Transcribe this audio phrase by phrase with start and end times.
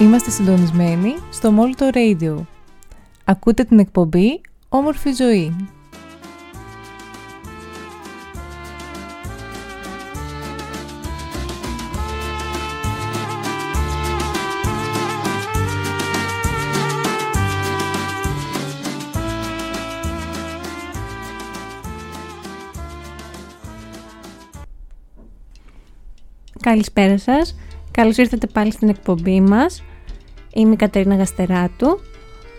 [0.00, 2.36] Είμαστε συντονισμένοι στο Molto Radio.
[3.24, 5.56] Ακούτε την εκπομπή Όμορφη Ζωή.
[26.60, 27.56] Καλησπέρα σας.
[27.96, 29.82] Καλώς ήρθατε πάλι στην εκπομπή μας.
[30.54, 32.00] Είμαι η Κατερίνα Γαστεράτου,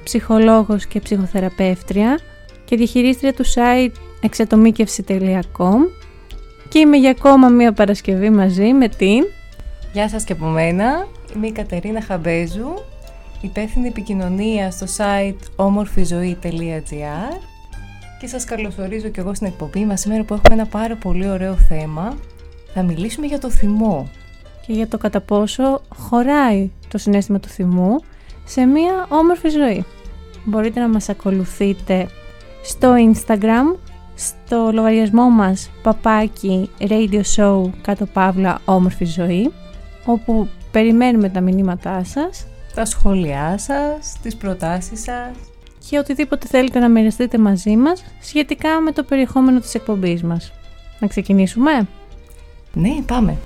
[0.04, 2.20] ψυχολόγος και ψυχοθεραπεύτρια
[2.66, 5.78] και διαχειρίστρια του site εξατομίκευση.com
[6.70, 9.24] και είμαι για ακόμα μία Παρασκευή μαζί με την...
[9.94, 12.74] Γεια σας και από μένα, είμαι η Κατερίνα Χαμπέζου,
[13.42, 17.40] υπεύθυνη επικοινωνία στο site όμορφιζωή.gr
[18.20, 21.54] και σας καλωσορίζω και εγώ στην εκπομπή μας σήμερα που έχουμε ένα πάρα πολύ ωραίο
[21.54, 22.18] θέμα.
[22.74, 24.10] Θα μιλήσουμε για το θυμό
[24.66, 28.00] και για το κατά πόσο χωράει το συνέστημα του θυμού
[28.46, 29.86] σε μία όμορφη ζωή.
[30.44, 32.08] Μπορείτε να μας ακολουθείτε
[32.64, 33.78] στο Instagram,
[34.16, 39.52] στο λογαριασμό μας παπάκι radio show κάτω παύλα όμορφη ζωή,
[40.06, 45.32] όπου περιμένουμε τα μηνύματά σας, τα σχόλιά σας, τις προτάσεις σας
[45.90, 50.52] και οτιδήποτε θέλετε να μοιραστείτε μαζί μας σχετικά με το περιεχόμενο της εκπομπής μας.
[51.00, 51.88] Να ξεκινήσουμε;
[52.74, 53.38] Ναι, πάμε!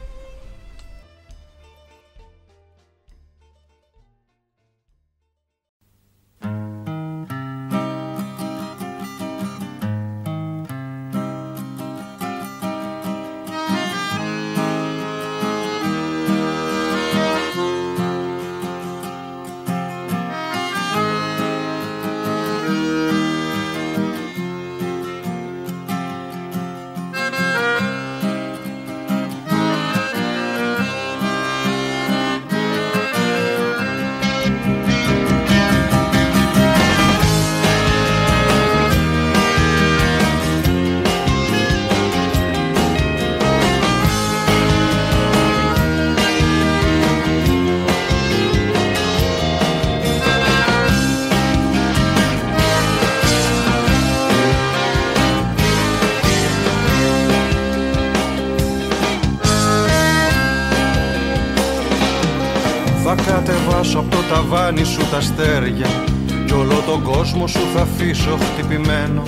[68.01, 69.23] Αφήσω χτυπημένο.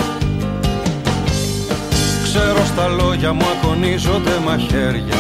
[2.24, 5.20] Ξέρω στα λόγια μου ακονίζονται μαχαίρια.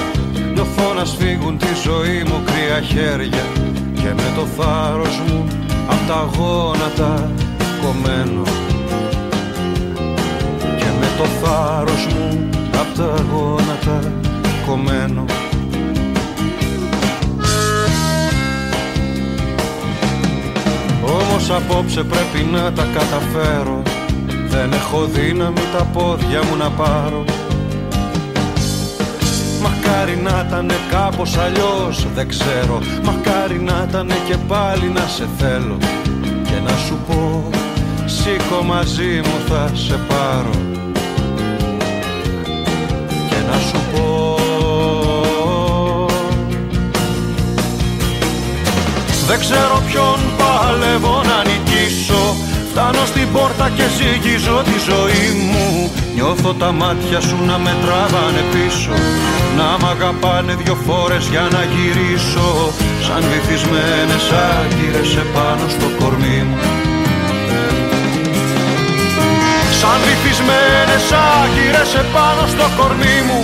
[0.53, 3.45] Νιώθω να σφίγγουν τη ζωή μου κρύα χέρια.
[3.93, 5.47] Και με το θάρρος μου
[5.87, 7.31] απ' τα γόνατα
[7.81, 8.43] κομμένο.
[10.77, 12.49] Και με το θάρρος μου
[12.81, 14.11] απ' τα γόνατα
[14.65, 15.25] κομμένο
[21.43, 23.81] Όμως απόψε πρέπει να τα καταφέρω.
[24.47, 27.23] Δεν έχω δύναμη τα πόδια μου να πάρω.
[29.61, 32.81] Μακάρι να ήταν κάπως αλλιώς δεν ξέρω.
[33.03, 35.77] Μακάρι να ήταν και πάλι να σε θέλω.
[36.43, 37.49] Και να σου πω
[38.05, 40.55] σήκω μαζί μου θα σε πάρω.
[43.29, 44.35] Και να σου πω
[49.27, 52.23] Δεν ξέρω ποιον παλεύω να νικήσω.
[52.69, 55.91] Φτάνω στην πόρτα και ζυγίζω τη ζωή μου.
[56.15, 58.95] Νιώθω τα μάτια σου να με τραβάνε πίσω.
[59.57, 62.49] Να μ' αγαπάνε δυο φορές για να γυρίσω.
[63.05, 66.57] Σαν βυθισμένες άγκυρες επάνω στο κορμί μου.
[69.79, 71.05] Σαν βυθισμένες
[71.35, 73.39] άγκυρες επάνω στο κορμί μου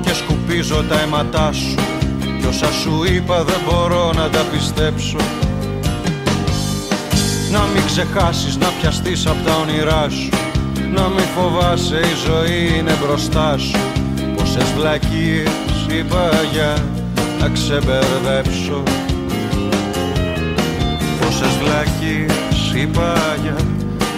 [0.00, 1.74] και σκουπίζω τα αίματά σου.
[2.40, 5.16] Κι όσα σου είπα δεν μπορώ να τα πιστέψω.
[7.52, 10.28] Να μην ξεχάσεις να πιαστείς από τα όνειρά σου.
[10.94, 13.78] Να μην φοβάσαι η ζωή είναι μπροστά σου.
[14.36, 15.50] Πόσες βλακίες
[15.98, 16.84] είπα για
[17.40, 18.82] να ξεμπερδέψω.
[21.20, 23.56] Πόσες βλακίες είπα για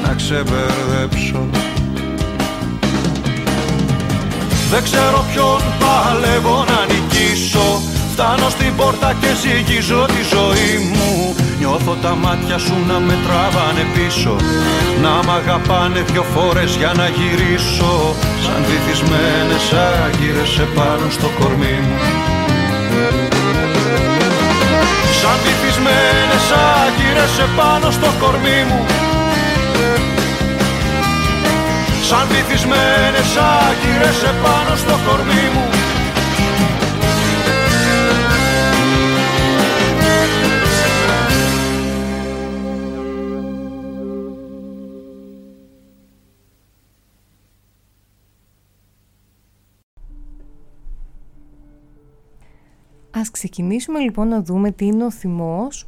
[0.02, 1.69] να ξεμπερδέψω
[4.72, 7.68] Δεν ξέρω ποιον παλεύω να νικήσω.
[8.12, 11.34] Φτάνω στην πόρτα και ζυγίζω τη ζωή μου.
[11.58, 14.36] Νιώθω τα μάτια σου να με τραβάνε πίσω.
[15.02, 17.94] Να μ' αγαπάνε δυο φορές για να γυρίσω.
[18.44, 19.64] Σαν βυθισμένες
[20.04, 21.96] άγκυρες επάνω στο κορμί μου.
[25.20, 26.46] Σαν βυθισμένες
[26.80, 29.09] άγκυρες επάνω στο κορμί μου
[32.10, 35.64] Σαν βυθισμένες άγκυρες επάνω στο κορμί μου.
[53.10, 55.86] Ας ξεκινήσουμε λοιπόν να δούμε τι είναι ο θυμός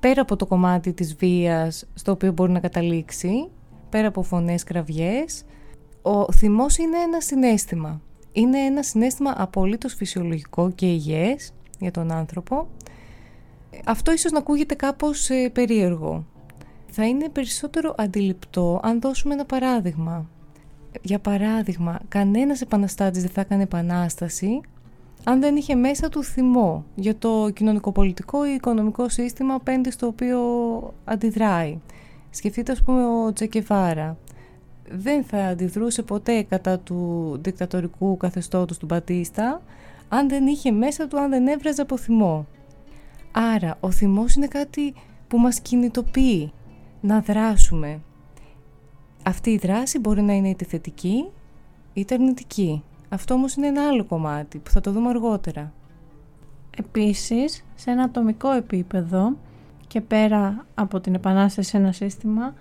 [0.00, 3.48] πέρα από το κομμάτι της βίας στο οποίο μπορεί να καταλήξει,
[3.92, 5.44] πέρα από φωνές, κραυγές.
[6.02, 8.00] Ο θυμός είναι ένα συνέστημα.
[8.32, 12.68] Είναι ένα συνέστημα απολύτως φυσιολογικό και υγιές για τον άνθρωπο.
[13.84, 16.26] Αυτό ίσως να ακούγεται κάπως ε, περίεργο.
[16.90, 20.28] Θα είναι περισσότερο αντιληπτό αν δώσουμε ένα παράδειγμα.
[21.02, 24.60] Για παράδειγμα, κανένας επαναστάτης δεν θα έκανε επανάσταση
[25.24, 30.40] αν δεν είχε μέσα του θυμό για το κοινωνικοπολιτικό ή οικονομικό σύστημα απέναντι στο οποίο
[31.04, 31.78] αντιδράει.
[32.34, 34.16] Σκεφτείτε ας πούμε ο Τσεκεβάρα.
[34.90, 39.62] Δεν θα αντιδρούσε ποτέ κατά του δικτατορικού καθεστώτος του Μπατίστα
[40.08, 42.46] αν δεν είχε μέσα του, αν δεν έβραζε από θυμό.
[43.32, 44.94] Άρα ο θυμός είναι κάτι
[45.28, 46.52] που μας κινητοποιεί
[47.00, 48.00] να δράσουμε.
[49.22, 51.30] Αυτή η δράση μπορεί να είναι είτε θετική
[51.92, 52.82] είτε αρνητική.
[53.08, 55.72] Αυτό όμως είναι ένα άλλο κομμάτι που θα το δούμε αργότερα.
[56.76, 59.36] Επίσης, σε ένα ατομικό επίπεδο
[59.92, 62.54] και πέρα από την επανάσταση σε ένα σύστημα,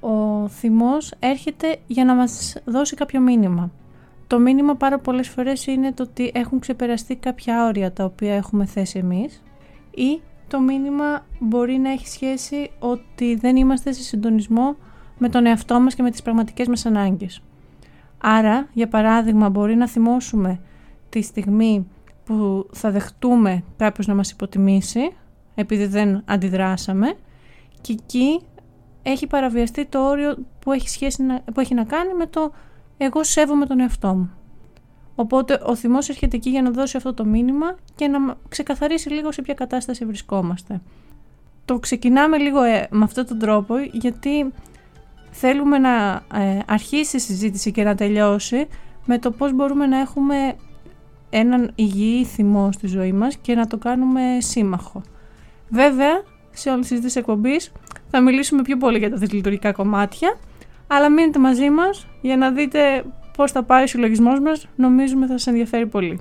[0.00, 3.70] ο θυμός έρχεται για να μας δώσει κάποιο μήνυμα.
[4.26, 8.64] Το μήνυμα πάρα πολλές φορές είναι το ότι έχουν ξεπεραστεί κάποια όρια τα οποία έχουμε
[8.64, 9.42] θέσει εμείς
[9.90, 14.76] ή το μήνυμα μπορεί να έχει σχέση ότι δεν είμαστε σε συντονισμό
[15.18, 17.42] με τον εαυτό μας και με τις πραγματικές μας ανάγκες.
[18.18, 20.60] Άρα, για παράδειγμα, μπορεί να θυμώσουμε
[21.08, 21.86] τη στιγμή
[22.24, 25.12] που θα δεχτούμε κάποιος να μας υποτιμήσει,
[25.54, 27.14] επειδή δεν αντιδράσαμε,
[27.80, 28.40] και εκεί
[29.02, 32.52] έχει παραβιαστεί το όριο που έχει, σχέση να, που έχει να κάνει με το
[32.96, 34.30] εγώ σέβομαι τον εαυτό μου.
[35.14, 39.32] Οπότε ο θυμός έρχεται εκεί για να δώσει αυτό το μήνυμα και να ξεκαθαρίσει λίγο
[39.32, 40.80] σε ποια κατάσταση βρισκόμαστε.
[41.64, 44.52] Το ξεκινάμε λίγο ε, με αυτόν τον τρόπο γιατί
[45.30, 48.66] θέλουμε να ε, αρχίσει η συζήτηση και να τελειώσει
[49.06, 50.54] με το πώς μπορούμε να έχουμε
[51.30, 55.02] έναν υγιή θυμό στη ζωή μας και να το κάνουμε σύμμαχο.
[55.68, 57.72] Βέβαια, σε όλες τις δύο εκπομπής
[58.10, 60.38] θα μιλήσουμε πιο πολύ για τα δυσλειτουργικά κομμάτια,
[60.86, 63.04] αλλά μείνετε μαζί μας για να δείτε
[63.36, 66.20] πώς θα πάει ο συλλογισμός μας, νομίζουμε θα σας ενδιαφέρει πολύ.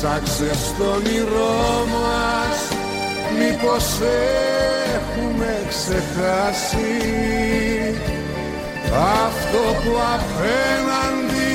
[0.00, 2.78] Ψάξε στο όνειρό μας
[3.38, 4.00] μήπως
[4.94, 6.96] έχουμε ξεχάσει.
[9.22, 11.52] Αυτό που απέναντι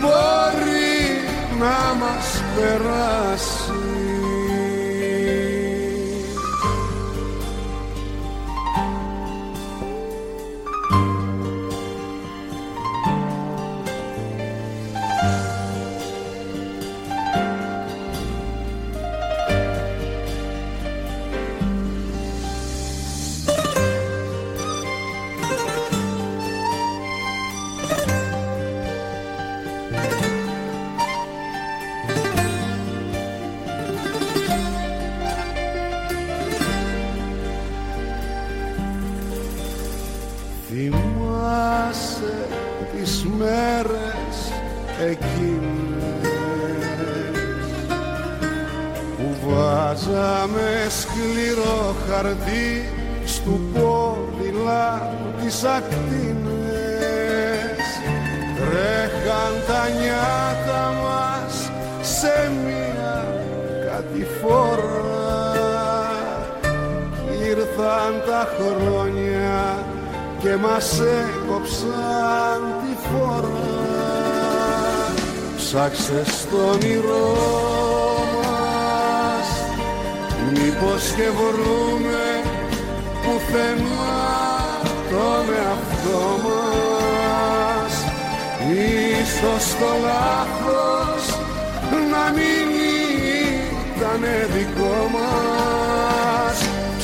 [0.00, 1.00] μπορεί
[1.58, 3.69] να μας περάσει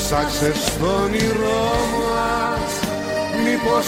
[0.09, 2.71] ψάξε στο όνειρό μας
[3.43, 3.87] μήπως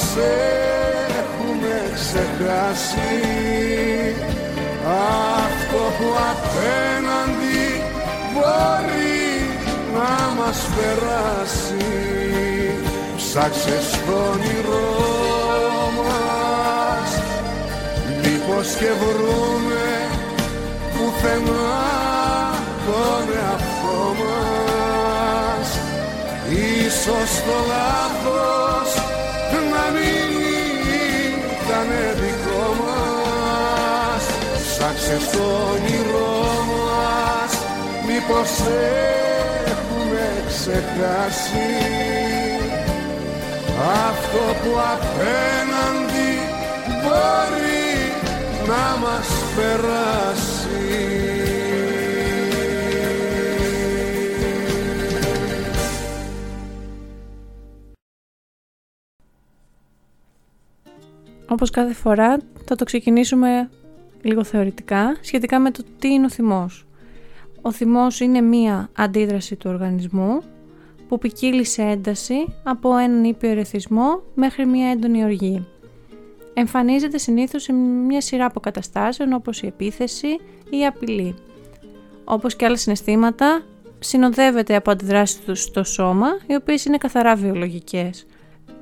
[1.20, 3.16] έχουμε ξεχάσει.
[5.28, 7.64] Αυτό που απέναντι
[8.34, 9.28] μπορεί
[9.94, 11.86] να μας περάσει.
[13.18, 14.96] Ψάξε στο όνειρό
[15.98, 17.12] μας
[18.22, 19.79] μήπως και βρούμε
[27.00, 28.90] ίσως το λάθος
[29.72, 30.32] να μην
[31.62, 31.90] ήταν
[32.20, 34.24] δικό μας.
[34.68, 37.52] Ψάξε στο όνειρό μας
[38.08, 38.52] μήπως
[39.74, 41.70] έχουμε ξεχάσει
[44.08, 46.32] αυτό που απέναντι
[47.02, 47.94] μπορεί
[48.68, 51.29] να μας περάσει
[61.50, 63.70] Όπως κάθε φορά θα το ξεκινήσουμε
[64.22, 66.86] λίγο θεωρητικά σχετικά με το τι είναι ο θυμός.
[67.62, 70.42] Ο θυμός είναι μία αντίδραση του οργανισμού
[71.08, 75.68] που ποικίλει σε ένταση από έναν ήπιο ερεθισμό μέχρι μία έντονη οργή.
[76.54, 80.28] Εμφανίζεται συνήθως σε μια σειρά από καταστάσεων όπως η επίθεση
[80.70, 81.36] ή η απειλή.
[82.24, 83.62] Όπως και άλλα συναισθήματα,
[84.00, 88.26] συνοδεύεται από αντιδράσεις τους στο σώμα, οι οποίες είναι καθαρά βιολογικές.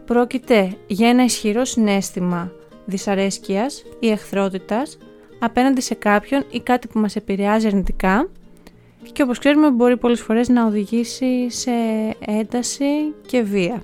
[0.07, 2.51] Πρόκειται για ένα ισχυρό συνέστημα
[2.85, 4.97] δυσαρέσκειας ή εχθρότητας
[5.39, 8.29] απέναντι σε κάποιον ή κάτι που μας επηρεάζει αρνητικά
[9.11, 11.71] και όπως ξέρουμε μπορεί πολλές φορές να οδηγήσει σε
[12.19, 12.85] ένταση
[13.27, 13.83] και βία.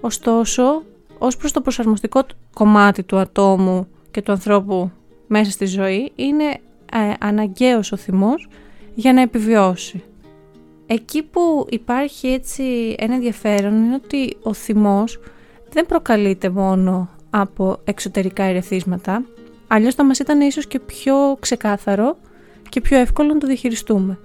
[0.00, 0.82] Ωστόσο,
[1.18, 4.90] ως προς το προσαρμοστικό κομμάτι του ατόμου και του ανθρώπου
[5.26, 6.44] μέσα στη ζωή είναι
[6.92, 8.48] ε, αναγκαίος ο θυμός
[8.94, 10.02] για να επιβιώσει.
[10.86, 15.18] Εκεί που υπάρχει έτσι ένα ενδιαφέρον είναι ότι ο θυμός
[15.72, 19.22] δεν προκαλείται μόνο από εξωτερικά ερεθίσματα,
[19.66, 22.16] αλλιώς θα μας ήταν ίσως και πιο ξεκάθαρο
[22.68, 24.18] και πιο εύκολο να το διαχειριστούμε.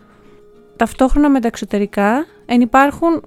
[0.76, 3.24] Ταυτόχρονα με τα εξωτερικά ενυπάρχουν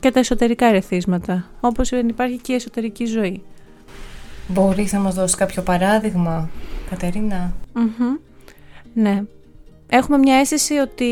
[0.00, 3.42] και τα εσωτερικά ερεθίσματα, όπως υπάρχει και η εσωτερική ζωή.
[4.48, 6.50] Μπορείς να μας δώσεις κάποιο παράδειγμα,
[6.90, 7.52] Κατερίνα;
[8.94, 9.22] Ναι.
[9.88, 11.10] Έχουμε μια αίσθηση ότι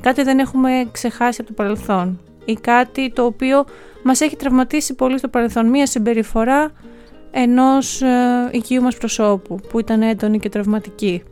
[0.00, 3.64] κάτι δεν έχουμε ξεχάσει από το παρελθόν ή κάτι το οποίο
[4.02, 5.68] μας έχει τραυματίσει πολύ στο παρελθόν.
[5.68, 6.72] Μια συμπεριφορά
[7.30, 11.22] ενός ε, οικείου μας προσώπου που ήταν έντονη και τραυματική.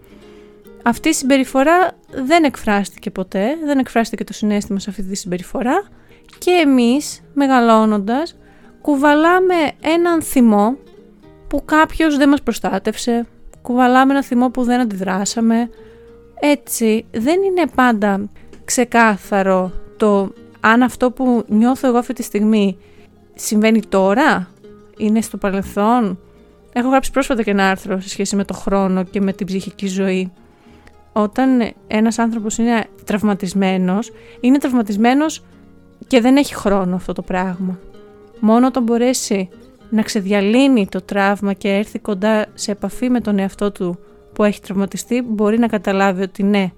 [0.83, 1.91] Αυτή η συμπεριφορά
[2.25, 5.89] δεν εκφράστηκε ποτέ, δεν εκφράστηκε το συνέστημα σε αυτή τη συμπεριφορά
[6.39, 8.37] και εμείς μεγαλώνοντας
[8.81, 10.77] κουβαλάμε έναν θυμό
[11.49, 13.27] που κάποιος δεν μας προστάτευσε,
[13.63, 15.71] κουβαλάμε ένα θυμό που δεν αντιδράσαμε.
[16.41, 18.29] Έτσι δεν είναι πάντα
[18.65, 22.77] ξεκάθαρο το αν αυτό που νιώθω εγώ αυτή τη στιγμή
[23.35, 24.49] συμβαίνει τώρα,
[24.97, 26.19] είναι στο παρελθόν.
[26.73, 29.87] Έχω γράψει πρόσφατα και ένα άρθρο σε σχέση με το χρόνο και με την ψυχική
[29.87, 30.33] ζωή.
[31.13, 35.45] Όταν ένας άνθρωπος είναι τραυματισμένος, είναι τραυματισμένος
[36.07, 37.79] και δεν έχει χρόνο αυτό το πράγμα.
[38.41, 39.49] Μόνο όταν μπορέσει
[39.91, 43.99] να ξεδιαλύνει το τραύμα και έρθει κοντά σε επαφή με τον εαυτό του
[44.33, 46.71] που έχει τραυματιστεί, μπορεί να καταλάβει ότι ναι,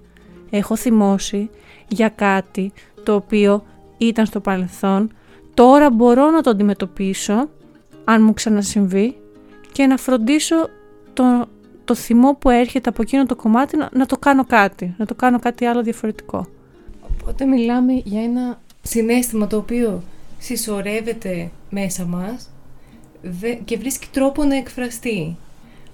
[0.49, 1.49] έχω θυμώσει
[1.87, 2.73] για κάτι
[3.03, 3.63] το οποίο
[4.07, 5.11] ήταν στο παρελθόν,
[5.53, 7.49] τώρα μπορώ να το αντιμετωπίσω
[8.03, 9.15] αν μου ξανασυμβεί
[9.71, 10.69] και να φροντίσω
[11.13, 11.45] το,
[11.85, 15.15] το θυμό που έρχεται από εκείνο το κομμάτι να, να το κάνω κάτι, να το
[15.15, 16.47] κάνω κάτι άλλο διαφορετικό.
[17.21, 20.03] Οπότε μιλάμε για ένα συνέστημα το οποίο
[20.39, 22.49] συσσωρεύεται μέσα μας
[23.65, 25.37] και βρίσκει τρόπο να εκφραστεί.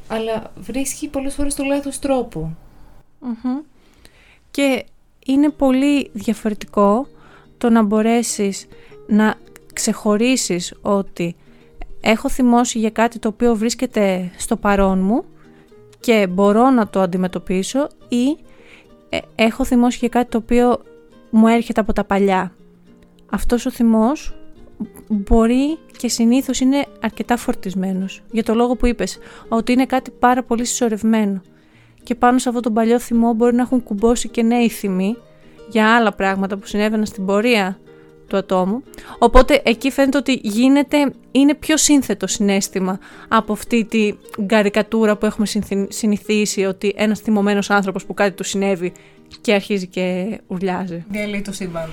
[0.07, 1.99] Αλλά βρίσκει πολλές φορές το λάθος
[4.51, 4.85] Και
[5.25, 7.07] είναι πολύ διαφορετικό
[7.59, 8.65] το να μπορέσεις
[9.07, 9.35] να
[9.73, 11.35] ξεχωρίσεις ότι
[12.01, 15.23] έχω θυμώσει για κάτι το οποίο βρίσκεται στο παρόν μου
[15.99, 18.37] και μπορώ να το αντιμετωπίσω ή
[19.09, 20.79] ε, έχω θυμώσει για κάτι το οποίο
[21.29, 22.53] μου έρχεται από τα παλιά.
[23.29, 24.33] Αυτός ο θυμός
[25.07, 28.21] μπορεί και συνήθως είναι αρκετά φορτισμένος.
[28.31, 29.17] Για το λόγο που είπες,
[29.49, 31.41] ότι είναι κάτι πάρα πολύ συσσωρευμένο.
[32.03, 35.15] Και πάνω σε αυτό τον παλιό θυμό μπορεί να έχουν κουμπώσει και νέοι θυμοί
[35.69, 37.79] για άλλα πράγματα που συνέβαιναν στην πορεία
[38.27, 38.83] του ατόμου.
[39.19, 45.45] Οπότε εκεί φαίνεται ότι γίνεται, είναι πιο σύνθετο συνέστημα από αυτή τη γκαρικατούρα που έχουμε
[45.89, 48.93] συνηθίσει ότι ένας θυμωμένος άνθρωπος που κάτι του συνέβη
[49.41, 51.05] και αρχίζει και ουρλιάζει.
[51.09, 51.89] Διαλύει το σύμπαν.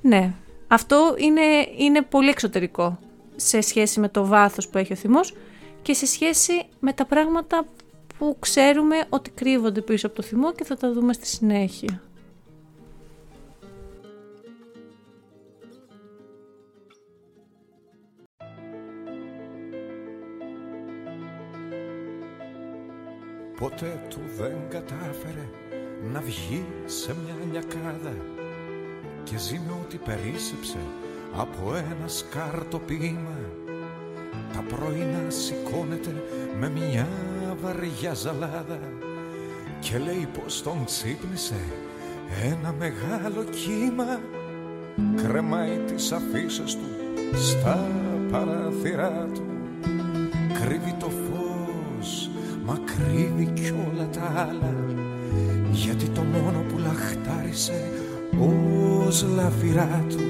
[0.00, 0.32] Ναι.
[0.68, 1.40] Αυτό είναι,
[1.78, 2.98] είναι πολύ εξωτερικό
[3.36, 5.34] σε σχέση με το βάθος που έχει ο θυμός
[5.82, 7.64] και σε σχέση με τα πράγματα
[8.18, 12.02] που ξέρουμε ότι κρύβονται πίσω από το θυμό και θα τα δούμε στη συνέχεια.
[23.60, 25.48] Ποτέ του δεν κατάφερε
[26.12, 28.14] να βγει σε μια λιακάδα.
[29.24, 30.78] Και ζει με ό,τι περίσσεψε
[31.36, 33.38] από ένα σκάρτο ποίημα.
[34.52, 36.24] Τα πρωινά σηκώνεται
[36.60, 37.08] με μια
[37.62, 38.80] βαριά ζαλάδα.
[39.80, 41.60] Και λέει πως τον ξύπνησε
[42.42, 44.20] ένα μεγάλο κύμα.
[45.16, 46.88] Κρεμάει τις αφήσεις του
[47.34, 47.88] στα
[48.30, 49.42] παράθυρά του.
[50.60, 51.29] Κρύβει το φως
[52.66, 54.74] μα κρύβει κι όλα τα άλλα
[55.70, 57.90] γιατί το μόνο που λαχτάρισε
[58.38, 60.20] ως λαφυρά του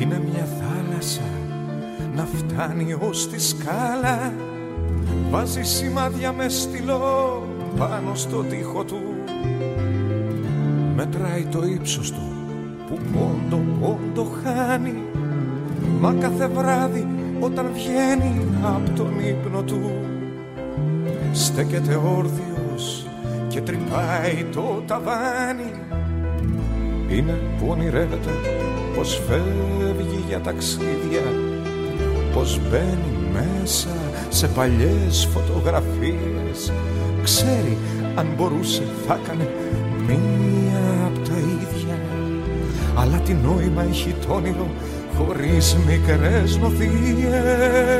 [0.00, 1.22] είναι μια θάλασσα
[2.14, 4.32] να φτάνει ως τη σκάλα.
[5.30, 7.42] Βάζει σημάδια με στυλό
[7.78, 9.00] πάνω στο τοίχο του.
[10.96, 12.32] Μετράει το ύψος του
[12.88, 15.02] που πόντο πόντο χάνει.
[16.00, 17.06] Μα κάθε βράδυ
[17.40, 19.90] όταν βγαίνει από τον ύπνο του
[21.34, 23.06] στέκεται όρθιος
[23.48, 25.72] και τρυπάει το ταβάνι.
[27.08, 28.30] Είναι που ονειρεύεται
[28.96, 31.22] πως φεύγει για ταξίδια
[32.34, 33.88] πως μπαίνει μέσα
[34.28, 36.72] σε παλιές φωτογραφίες.
[37.22, 37.78] Ξέρει
[38.14, 39.48] αν μπορούσε θα έκανε
[40.06, 41.98] μία από τα ίδια
[42.96, 44.68] αλλά τι νόημα έχει το όνειρο
[45.16, 47.94] χωρίς μικρές νοθείες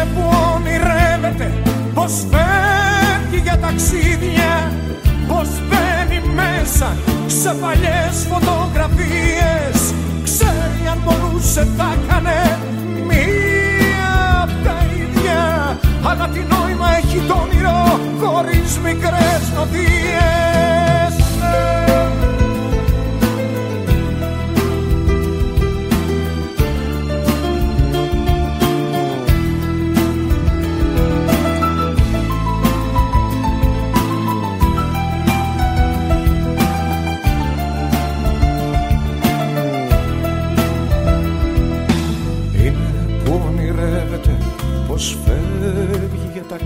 [0.00, 0.22] είναι που
[0.54, 1.52] ονειρεύεται
[1.94, 4.72] πως φεύγει για ταξίδια
[5.28, 9.94] πως μπαίνει μέσα σε παλιές φωτογραφίες.
[10.24, 12.58] Ξέρει αν μπορούσε θα έκανε
[13.08, 19.42] μία απ' τα ίδια αλλά τι νόημα έχει το όνειρο χωρίς μικρές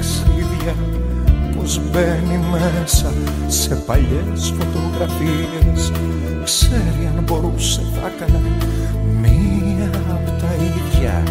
[0.00, 3.12] νοθείες μπαίνει μέσα
[3.46, 5.92] σε παλιές φωτογραφίες.
[6.44, 8.40] Ξέρει αν μπορούσε θα έκανε
[9.20, 11.22] μία από τα ίδια.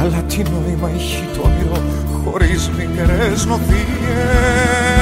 [0.00, 1.82] Αλλά τι νόημα έχει το όνειρο
[2.24, 4.99] χωρίς μικρές νοθείες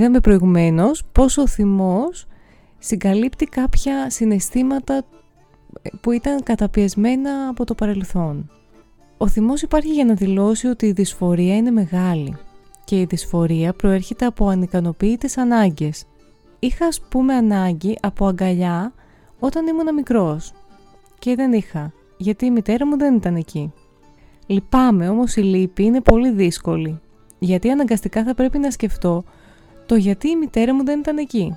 [0.00, 2.26] Είδαμε προηγουμένως πόσο ο θυμός
[2.78, 5.02] συγκαλύπτει κάποια συναισθήματα
[6.00, 8.50] που ήταν καταπιεσμένα από το παρελθόν.
[9.16, 12.36] Ο θυμός υπάρχει για να δηλώσει ότι η δυσφορία είναι μεγάλη
[12.84, 16.04] και η δυσφορία προέρχεται από ανικανοποιητές ανάγκες.
[16.58, 18.92] Είχα ας πούμε ανάγκη από αγκαλιά
[19.38, 20.52] όταν ήμουν μικρός
[21.18, 23.72] και δεν είχα γιατί η μητέρα μου δεν ήταν εκεί.
[24.46, 27.00] Λυπάμαι όμως η λύπη είναι πολύ δύσκολη
[27.38, 29.24] γιατί αναγκαστικά θα πρέπει να σκεφτώ
[29.90, 31.56] το γιατί η μητέρα μου δεν ήταν εκεί.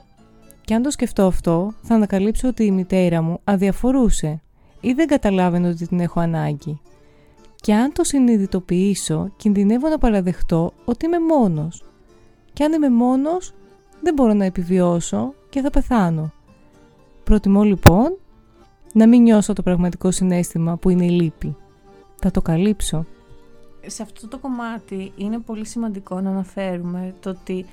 [0.61, 4.41] Και αν το σκεφτώ αυτό, θα ανακαλύψω ότι η μητέρα μου αδιαφορούσε
[4.81, 6.81] ή δεν καταλάβαινε ότι την έχω ανάγκη.
[7.55, 11.83] Και αν το συνειδητοποιήσω, κινδυνεύω να παραδεχτώ ότι είμαι μόνος.
[12.53, 13.53] Και αν είμαι μόνος,
[14.01, 16.31] δεν μπορώ να επιβιώσω και θα πεθάνω.
[17.23, 18.17] Προτιμώ λοιπόν
[18.93, 21.55] να μην νιώσω το πραγματικό συνέστημα που είναι η λύπη.
[22.21, 23.05] Θα το καλύψω.
[23.85, 27.65] Σε αυτό το κομμάτι είναι πολύ σημαντικό να αναφέρουμε το ότι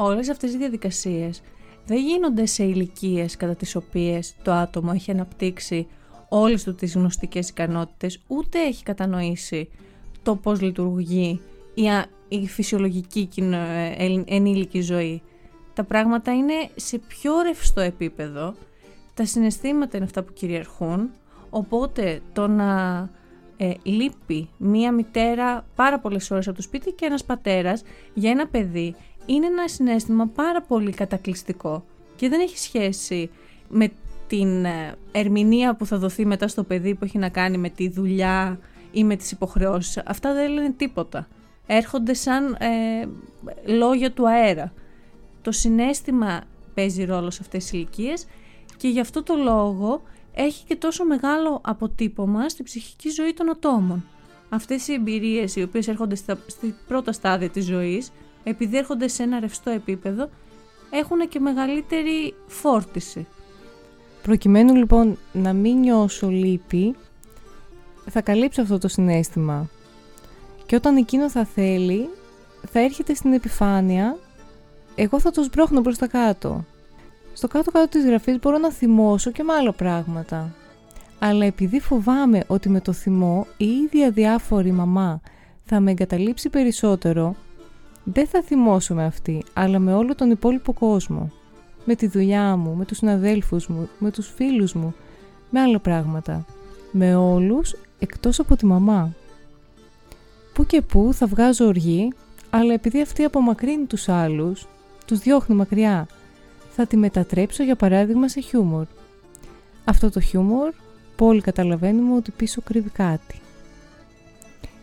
[0.00, 1.42] όλες αυτές οι διαδικασίες
[1.86, 5.86] δεν γίνονται σε ηλικίες κατά τις οποίες το άτομο έχει αναπτύξει
[6.28, 9.68] όλες του τις γνωστικές ικανότητες, ούτε έχει κατανοήσει
[10.22, 11.40] το πώς λειτουργεί
[11.74, 11.84] η,
[12.28, 15.22] η φυσιολογική ε, ενήλικη ζωή.
[15.74, 18.54] Τα πράγματα είναι σε πιο ρευστό επίπεδο,
[19.14, 21.10] τα συναισθήματα είναι αυτά που κυριαρχούν,
[21.50, 23.00] οπότε το να
[23.56, 27.82] ε, λείπει μία μητέρα πάρα πολλές ώρες από το σπίτι και ένας πατέρας
[28.14, 28.94] για ένα παιδί
[29.28, 31.84] είναι ένα συνέστημα πάρα πολύ κατακλειστικό
[32.16, 33.30] και δεν έχει σχέση
[33.68, 33.90] με
[34.26, 37.88] την ε, ερμηνεία που θα δοθεί μετά στο παιδί που έχει να κάνει με τη
[37.88, 38.58] δουλειά
[38.92, 40.02] ή με τις υποχρεώσεις.
[40.06, 41.28] Αυτά δεν λένε τίποτα.
[41.66, 43.08] Έρχονται σαν ε,
[43.64, 44.72] λόγια του αέρα.
[45.42, 46.40] Το συνέστημα
[46.74, 48.26] παίζει ρόλο σε αυτές τις ηλικίες
[48.76, 50.02] και γι' αυτό το λόγο
[50.34, 54.04] έχει και τόσο μεγάλο αποτύπωμα στη ψυχική ζωή των ατόμων.
[54.48, 58.10] Αυτές οι εμπειρίες οι οποίες έρχονται στα, στη πρώτα στάδια της ζωής
[58.48, 60.28] επειδή έρχονται σε ένα ρευστό επίπεδο,
[60.90, 63.26] έχουν και μεγαλύτερη φόρτιση.
[64.22, 66.94] Προκειμένου λοιπόν να μην νιώσω λύπη,
[68.10, 69.68] θα καλύψω αυτό το συνέστημα.
[70.66, 72.08] Και όταν εκείνο θα θέλει,
[72.72, 74.16] θα έρχεται στην επιφάνεια,
[74.94, 76.64] εγώ θα το σμπρώχνω προς τα κάτω.
[77.32, 80.54] Στο κάτω-κάτω της γραφής μπορώ να θυμώσω και με άλλα πράγματα.
[81.18, 85.20] Αλλά επειδή φοβάμαι ότι με το θυμό η ίδια διάφορη μαμά
[85.64, 87.36] θα με εγκαταλείψει περισσότερο,
[88.12, 91.32] δεν θα θυμώσω με αυτή, αλλά με όλο τον υπόλοιπο κόσμο.
[91.84, 94.94] Με τη δουλειά μου, με τους συναδέλφους μου, με τους φίλους μου,
[95.50, 96.44] με άλλα πράγματα.
[96.92, 99.12] Με όλους εκτός από τη μαμά.
[100.54, 102.12] Πού και πού θα βγάζω οργή,
[102.50, 104.66] αλλά επειδή αυτή απομακρύνει τους άλλους,
[105.06, 106.06] τους διώχνει μακριά,
[106.70, 108.84] θα τη μετατρέψω για παράδειγμα σε χιούμορ.
[109.84, 110.72] Αυτό το χιούμορ,
[111.16, 113.40] πολύ καταλαβαίνουμε ότι πίσω κρύβει κάτι.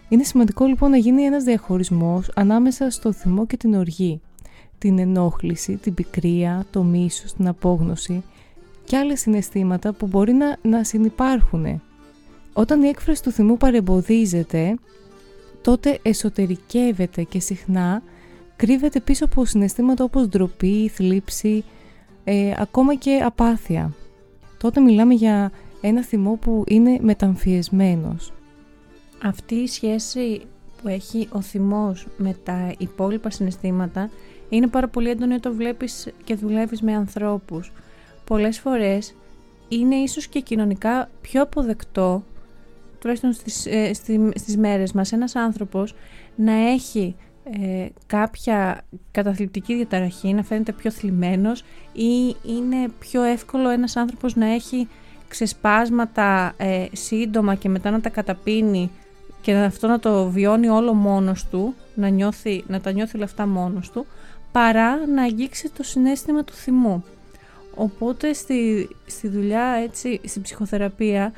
[0.10, 4.22] Είναι σημαντικό λοιπόν να γίνει ένας διαχωρισμός ανάμεσα στο θυμό και την οργή,
[4.78, 8.24] την ενόχληση, την πικρία, το μίσος, την απόγνωση
[8.84, 11.82] και άλλες συναισθήματα που μπορεί να, να συνυπάρχουν.
[12.54, 14.76] Όταν η έκφραση του θυμού παρεμποδίζεται,
[15.62, 18.02] τότε εσωτερικεύεται και συχνά
[18.56, 21.63] κρύβεται πίσω από συναισθήματα όπως ντροπή, θλίψη,
[22.24, 23.94] ε, ακόμα και απάθεια.
[24.58, 28.34] Τότε μιλάμε για ένα θυμό που είναι μεταμφιεσμένος
[29.27, 30.41] αυτή η σχέση
[30.81, 34.09] που έχει ο θυμός με τα υπόλοιπα συναισθήματα
[34.49, 37.71] είναι πάρα πολύ έντονη όταν βλέπεις και δουλεύεις με ανθρώπους.
[38.25, 39.15] Πολλές φορές
[39.67, 42.23] είναι ίσως και κοινωνικά πιο αποδεκτό,
[42.99, 43.93] τουλάχιστον στις, ε,
[44.35, 45.95] στις μέρες μας, ένας άνθρωπος
[46.35, 53.95] να έχει ε, κάποια καταθλιπτική διαταραχή, να φαίνεται πιο θλιμμένος ή είναι πιο εύκολο ένας
[53.95, 54.88] άνθρωπος να έχει
[55.27, 58.91] ξεσπάσματα ε, σύντομα και μετά να τα καταπίνει
[59.45, 63.47] και αυτό να το βιώνει όλο μόνος του, να, νιώθει, να τα νιώθει όλα αυτά
[63.47, 64.05] μόνος του,
[64.51, 67.03] παρά να αγγίξει το συνέστημα του θυμού.
[67.75, 71.34] Οπότε στη, στη δουλειά, έτσι, στην ψυχοθεραπεία,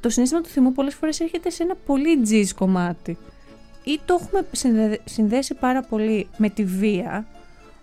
[0.00, 3.18] το συνέστημα του θυμού πολλές φορές έρχεται σε ένα πολύ τζιζ κομμάτι.
[3.84, 4.46] Ή το έχουμε
[5.04, 7.26] συνδέσει πάρα πολύ με τη βία,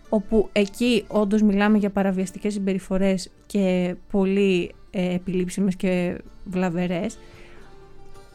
[0.10, 7.18] όπου εκεί όντως μιλάμε για παραβιαστικές συμπεριφορές και πολύ ε, επιλήψιμες και βλαβερές,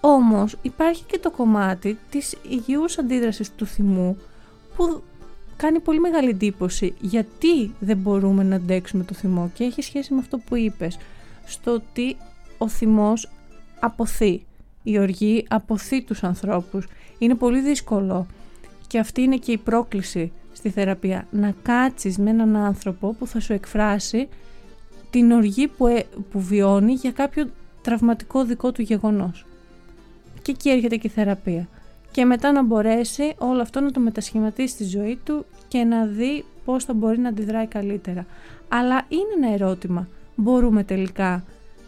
[0.05, 4.17] όμως υπάρχει και το κομμάτι της υγιούς αντίδρασης του θυμού
[4.77, 5.03] που
[5.57, 10.21] κάνει πολύ μεγάλη εντύπωση γιατί δεν μπορούμε να αντέξουμε το θυμό και έχει σχέση με
[10.21, 10.99] αυτό που είπες
[11.45, 12.17] στο ότι
[12.59, 13.31] ο θυμός
[13.81, 14.45] αποθεί
[14.83, 16.89] η οργή αποθεί τους ανθρώπους.
[17.19, 18.27] Είναι πολύ δύσκολο
[18.87, 23.41] και αυτή είναι και η πρόκληση στη θεραπεία να κάτσεις με έναν άνθρωπο που θα
[23.41, 24.29] σου εκφράσει
[25.11, 27.51] την οργή που, ε, που βιώνει για κάποιο
[27.83, 29.47] τραυματικό δικό του γεγονός
[30.43, 31.69] και εκεί έρχεται και η θεραπεία.
[32.11, 36.45] και μετά να μπορέσει όλο αυτό να το μετασχηματίσει στη ζωή του και να δει
[36.65, 38.27] πώς θα μπορεί να αντιδράει καλύτερα.
[38.69, 40.09] Αλλά είναι ένα ερώτημα.
[40.35, 41.45] Μπορούμε τελικά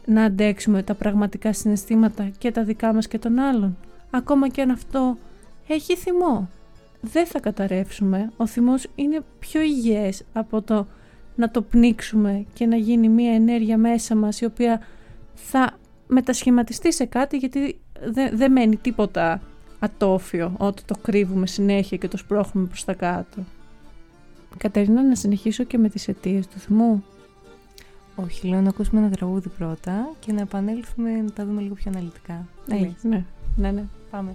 [0.06, 3.76] να αντέξουμε τα πραγματικά συναισθήματα και τα δικά μας και των άλλων;
[4.10, 5.18] Ακόμα και αν αυτό
[5.66, 6.48] έχει θυμό.
[7.00, 8.32] Δεν θα καταρρεύσουμε.
[8.36, 10.86] Ο θυμός είναι πιο υγιές από το
[11.34, 14.80] να το πνίξουμε και να γίνει μια ενέργεια μέσα μας η οποία
[15.34, 17.80] θα μετασχηματιστεί σε κάτι γιατί
[18.32, 19.40] δεν μένει τίποτα
[19.78, 23.42] ατόφιο όταν το κρύβουμε συνέχεια και το σπρώχνουμε προς τα κάτω.
[24.56, 27.04] Κατερίνα, να συνεχίσω και με τις αιτίες του θυμού.
[28.16, 31.90] Όχι, λέω να ακούσουμε ένα τραγούδι πρώτα και να επανέλθουμε να τα δούμε λίγο πιο
[31.94, 32.46] αναλυτικά.
[32.66, 33.24] Ναι, ναι,
[33.56, 33.84] ναι, ναι.
[34.10, 34.34] Πάμε.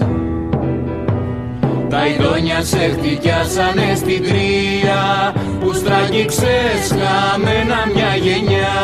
[1.91, 8.77] τα ειδόνια σε χτυκιάσανε στην τρία Που στραγγίξες χαμένα μια γενιά.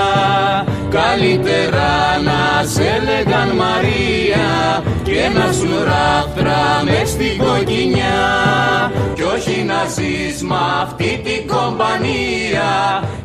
[0.90, 1.92] Καλύτερα
[2.28, 4.48] να σε λέγαν Μαρία
[5.04, 8.20] Και να σου ράφτρα μες στην κοκκινιά.
[9.16, 12.72] Κι όχι να ζεις μ' αυτή την κομπανία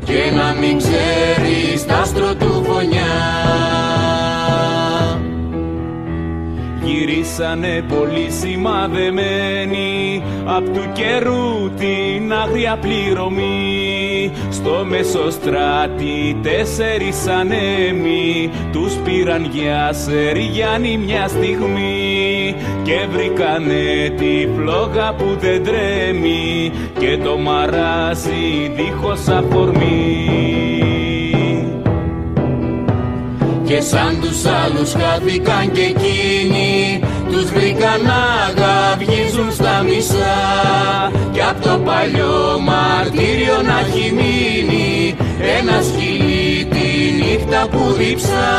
[0.05, 3.92] Και να μην ξέρεις τα άστρο του φωνιά
[7.05, 10.23] γυρίσανε πολύ σημαδεμένοι.
[10.45, 14.31] Απ' του καιρού την άγρια πληρωμή.
[14.51, 22.55] Στο μεσοστράτη τέσσερις ανέμοι τους πήραν για Σεριάννη μια στιγμή.
[22.83, 26.73] Και βρήκανε τη φλόγα που δεν τρέμει.
[26.99, 30.82] Και το μαράζι δίχως αφορμή
[33.73, 38.23] και σαν τους άλλους χάθηκαν και εκείνοι Τους βρήκαν να
[38.61, 40.41] γαυγίζουν στα μισά.
[41.33, 45.17] Κι απ' το παλιό μαρτύριο να έχει μείνει
[45.59, 46.87] Ένα σκυλί τη
[47.23, 48.53] νύχτα που διψά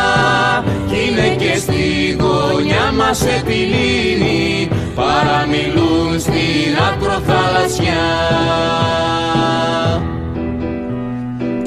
[0.88, 8.04] Κι είναι και στη γωνιά μας επιλύνει Παραμιλούν στην ακροθαλασσιά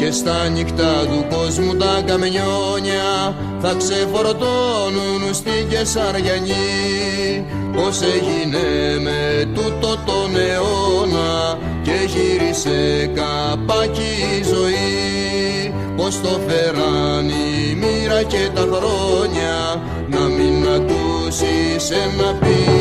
[0.07, 9.97] και στα νυχτά του κόσμου τα καμιόνια θα ξεφορτώνουν στην Κεσαριανή πως έγινε με τούτο
[10.07, 15.75] τον αιώνα και γύρισε καπάκι η ζωή.
[15.97, 22.76] Πως το φέραν η μοίρα και τα χρόνια να μην ακούσεις ένα ποιητή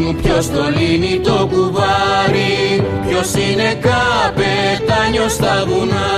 [0.00, 2.84] κόσμου ποιος το λύνει το κουβάρι.
[3.08, 6.10] Ποιος είναι καπετάνιος στα βουνά.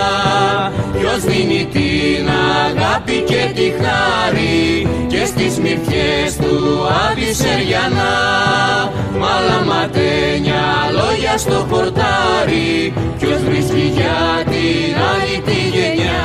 [0.99, 2.29] Ποιος δίνει την
[2.67, 8.15] αγάπη και τη χάρη Και στις μυρφιές του Αβυσσεριανά
[9.19, 10.65] Μ' άλλα ματένια
[10.99, 16.23] λόγια στο πορτάρι Ποιος βρίσκει για την άλλη τη γενιά.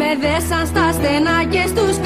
[0.00, 1.96] Με δέσαν στα στενά και στους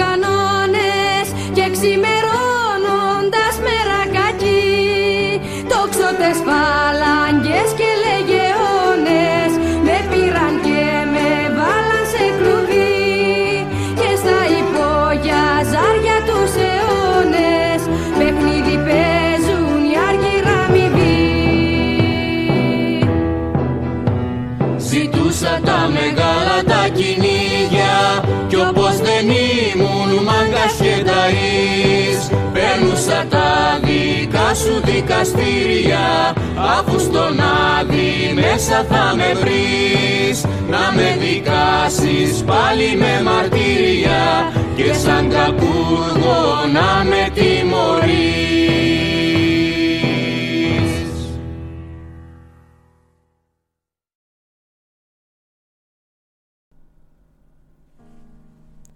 [31.28, 36.34] και ταΐς Παίρνουσα τα δικά σου δικαστήρια
[36.78, 37.40] Αφού στον
[37.80, 40.44] άδει μέσα θα με βρεις.
[40.70, 48.68] Να με δικάσεις πάλι με μαρτύρια Και σαν κακούργο να με τιμωρείς.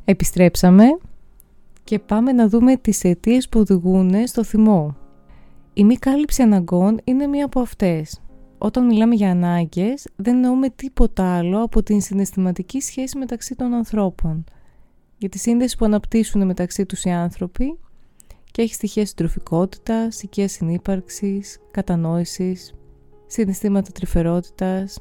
[0.05, 0.85] Επιστρέψαμε
[1.92, 4.96] και πάμε να δούμε τις αιτίες που οδηγούν στο θυμό.
[5.72, 8.20] Η μη κάλυψη αναγκών είναι μία από αυτές.
[8.59, 14.44] Όταν μιλάμε για ανάγκες, δεν εννοούμε τίποτα άλλο από την συναισθηματική σχέση μεταξύ των ανθρώπων.
[15.18, 17.78] Για τη σύνδεση που αναπτύσσουν μεταξύ τους οι άνθρωποι
[18.50, 22.74] και έχει στοιχεία συντροφικότητας, οικία συνύπαρξης, κατανόησης,
[23.26, 24.98] συναισθήματα τρυφερότητας.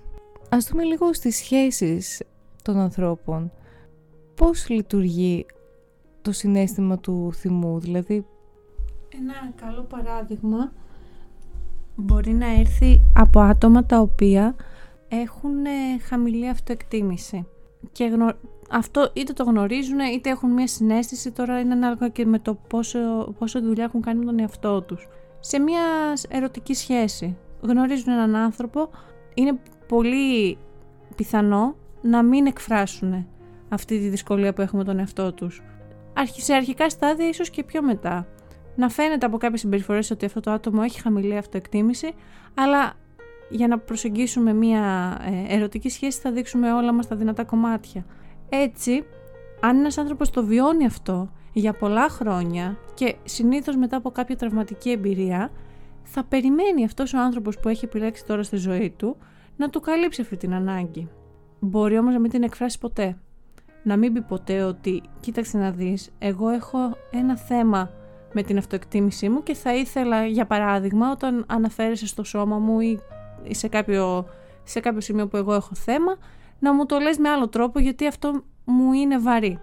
[0.50, 2.22] Ας δούμε λίγο στις σχέσεις
[2.62, 3.52] των ανθρώπων.
[4.36, 5.46] Πώς λειτουργεί
[6.22, 8.26] το συνέστημα του θυμού, δηλαδή...
[9.18, 10.72] Ένα καλό παράδειγμα
[11.96, 14.56] μπορεί να έρθει από άτομα τα οποία
[15.08, 17.48] έχουν ε, χαμηλή αυτοεκτίμηση
[17.92, 18.12] και
[18.72, 23.00] αυτό είτε το γνωρίζουν είτε έχουν μια συνέστηση τώρα είναι ανάλογα και με το πόσο,
[23.40, 25.08] πόσο δουλειά έχουν κάνει με τον εαυτό τους.
[25.40, 25.84] Σε μια
[26.30, 28.90] ερωτική σχέση γνωρίζουν έναν άνθρωπο
[29.34, 30.58] είναι πολύ
[31.16, 33.28] πιθανό να μην εκφράσουν
[33.70, 35.62] αυτή τη δυσκολία που έχουμε με τον εαυτό τους
[36.38, 38.28] σε αρχικά στάδια ίσως και πιο μετά
[38.76, 42.14] να φαίνεται από κάποιες συμπεριφορές ότι αυτό το άτομο έχει χαμηλή αυτοεκτίμηση,
[42.54, 42.94] αλλά
[43.50, 45.18] για να προσεγγίσουμε μια
[45.50, 48.06] ε, ερωτική σχέση θα δείξουμε όλα μας τα δυνατά κομμάτια.
[48.50, 49.04] Έτσι,
[49.60, 54.92] αν ένας άνθρωπος το βιώνει αυτό για πολλά χρόνια και συνήθως μετά από κάποια τραυματική
[54.92, 55.52] εμπειρία,
[56.04, 59.18] θα περιμένει αυτός ο άνθρωπος που έχει επιλέξει τώρα στη ζωή του
[59.58, 61.10] να του καλύψει αυτή την ανάγκη.
[61.60, 63.18] Μπορεί όμως να μην την εκφράσει ποτέ.
[63.84, 67.90] Να μην πει ποτέ ότι κοίταξε να δεις, εγώ έχω ένα θέμα
[68.34, 73.00] με την αυτοεκτίμησή μου και θα ήθελα για παράδειγμα όταν αναφέρεσαι στο σώμα μου ή
[73.50, 74.26] σε κάποιο,
[74.64, 76.18] σε κάποιο σημείο που εγώ έχω θέμα
[76.60, 79.60] να μου το λες με άλλο τρόπο γιατί αυτό μου είναι βαρύ.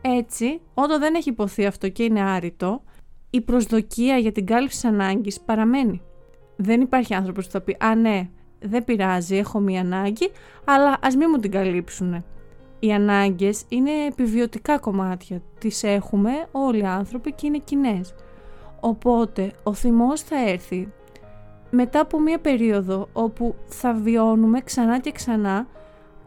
[0.00, 2.82] Έτσι, όταν δεν έχει υποθεί αυτό και είναι άρρητο,
[3.30, 6.02] η προσδοκία για την κάλυψη ανάγκης παραμένει.
[6.56, 8.28] Δεν υπάρχει άνθρωπος που θα πει «Α ναι,
[8.60, 10.30] δεν πειράζει, έχω μία ανάγκη,
[10.64, 12.24] αλλά ας μην μου την καλύψουν».
[12.80, 15.42] Οι ανάγκες είναι επιβιωτικά κομμάτια.
[15.58, 18.14] Τις έχουμε όλοι οι άνθρωποι και είναι κοινές.
[18.80, 20.92] Οπότε ο θυμός θα έρθει
[21.70, 25.66] μετά από μία περίοδο όπου θα βιώνουμε ξανά και ξανά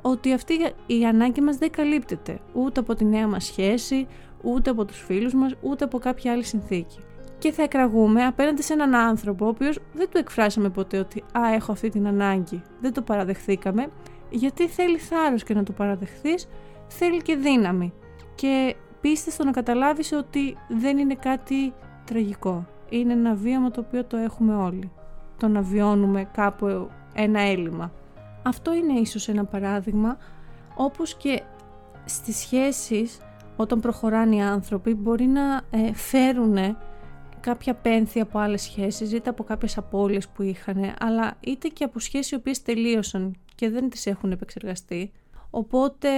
[0.02, 0.54] ότι αυτή
[0.86, 4.08] η ανάγκη μας δεν καλύπτεται ούτε από τη νέα μας σχέση,
[4.42, 7.00] ούτε από τους φίλους μας, ούτε από κάποια άλλη συνθήκη.
[7.38, 11.54] Και θα εκραγούμε απέναντι σε έναν άνθρωπο ο οποίος δεν του εκφράσαμε ποτέ ότι «Α,
[11.54, 12.62] έχω αυτή την ανάγκη».
[12.82, 13.88] Δεν το παραδεχθήκαμε
[14.32, 16.48] γιατί θέλει θάρρος και να το παραδεχθείς,
[16.88, 17.94] θέλει και δύναμη.
[18.36, 21.74] Και πείστε στο να καταλάβεις ότι δεν είναι κάτι
[22.06, 22.66] τραγικό.
[22.90, 24.92] Είναι ένα βίωμα το οποίο το έχουμε όλοι.
[25.38, 27.92] Το να βιώνουμε κάπου ένα έλλειμμα.
[28.44, 30.18] Αυτό είναι ίσως ένα παράδειγμα,
[30.76, 31.42] όπως και
[32.06, 33.20] στις σχέσεις
[33.56, 36.58] όταν προχωράνε οι άνθρωποι μπορεί να ε, φέρουν
[37.42, 42.00] κάποια πένθη από άλλες σχέσεις είτε από κάποιες απώλειες που είχαν αλλά είτε και από
[42.00, 45.12] σχέσεις οι οποίες τελείωσαν και δεν τις έχουν επεξεργαστεί.
[45.50, 46.10] Οπότε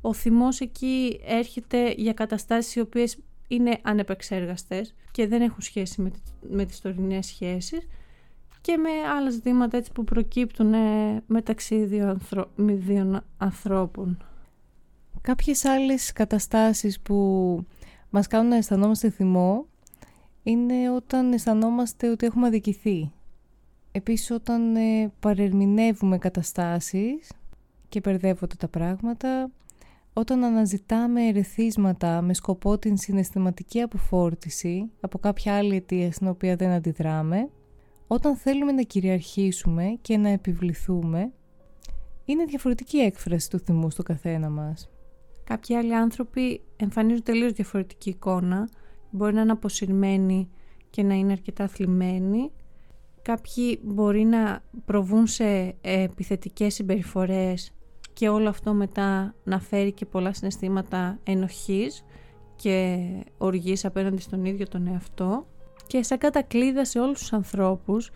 [0.00, 6.10] ο θυμός εκεί έρχεται για καταστάσεις οι οποίες είναι ανεπεξέργαστες και δεν έχουν σχέση με,
[6.50, 7.86] με τις τωρινές σχέσεις
[8.60, 12.50] και με άλλα ζητήματα έτσι που προκύπτουν ε, μεταξύ δύο, ανθρω...
[12.56, 14.24] δύο ανθρώπων.
[15.20, 17.16] Κάποιες άλλες καταστάσεις που
[18.10, 19.66] μας κάνουν να αισθανόμαστε θυμό
[20.46, 23.10] είναι όταν αισθανόμαστε ότι έχουμε αδικηθεί
[23.96, 27.32] Επίσης όταν ε, παρερμηνεύουμε καταστάσεις
[27.88, 29.50] και μπερδεύονται τα πράγματα,
[30.12, 36.70] όταν αναζητάμε ερεθίσματα με σκοπό την συναισθηματική αποφόρτιση από κάποια άλλη αιτία στην οποία δεν
[36.70, 37.50] αντιδράμε,
[38.06, 41.32] όταν θέλουμε να κυριαρχήσουμε και να επιβληθούμε,
[42.24, 44.90] είναι διαφορετική έκφραση του θυμού στο καθένα μας.
[45.44, 48.68] Κάποιοι άλλοι άνθρωποι εμφανίζουν τελείως διαφορετική εικόνα,
[49.16, 50.48] μπορεί να είναι αποσυρμένοι
[50.90, 52.50] και να είναι αρκετά θλιμμένοι,
[53.26, 57.72] Κάποιοι μπορεί να προβούν σε επιθετικές συμπεριφορές
[58.12, 62.04] και όλο αυτό μετά να φέρει και πολλά συναισθήματα ενοχής
[62.56, 62.98] και
[63.38, 65.46] οργής απέναντι στον ίδιο τον εαυτό.
[65.86, 68.10] Και σαν κατακλείδα σε όλους τους ανθρώπους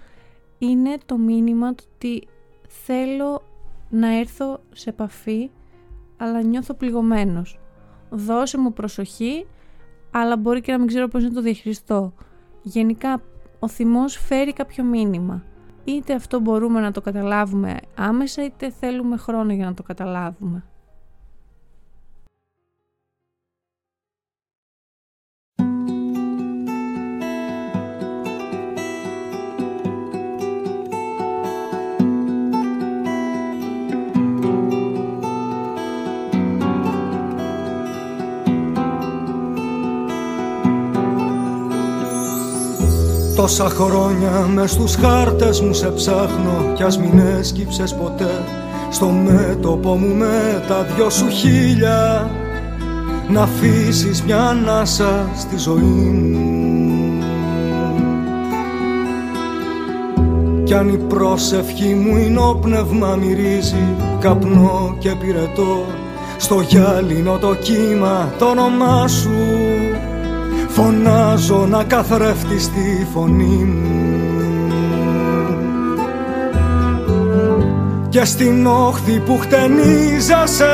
[0.59, 2.29] είναι το μήνυμα ότι
[2.69, 3.43] θέλω
[3.91, 5.51] να έρθω σε επαφή
[6.17, 7.59] αλλά νιώθω πληγωμένος.
[8.11, 9.47] Δώσε μου προσοχή
[10.11, 12.13] αλλά μπορεί και να μην ξέρω πώς να το διαχειριστώ.
[12.63, 13.21] Γενικά
[13.59, 15.45] ο θυμός φέρει κάποιο μήνυμα.
[15.85, 20.65] Είτε αυτό μπορούμε να το καταλάβουμε άμεσα είτε θέλουμε χρόνο για να το καταλάβουμε.
[43.51, 48.45] Τόσα χρόνια με στους χάρτες μου σε ψάχνω Κι ας μην έσκυψες ποτέ.
[48.91, 52.31] Στο μέτωπο μου με τα δυο σου χίλια
[53.29, 56.39] Να αφήσεις μια ανάσα στη ζωή μου.
[60.65, 65.85] Κι αν η πρόσευχη μου είναι ο πνεύμα μυρίζει καπνό και πυρετό
[66.37, 69.31] στο γυάλινο το κύμα το όνομά σου
[70.83, 74.11] Φωνάζω να καθρέφτεις τη φωνή μου.
[78.09, 80.65] Και στην όχθη που χτενίζα σε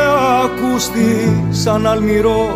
[0.45, 2.47] ακούστη σαν αλμυρό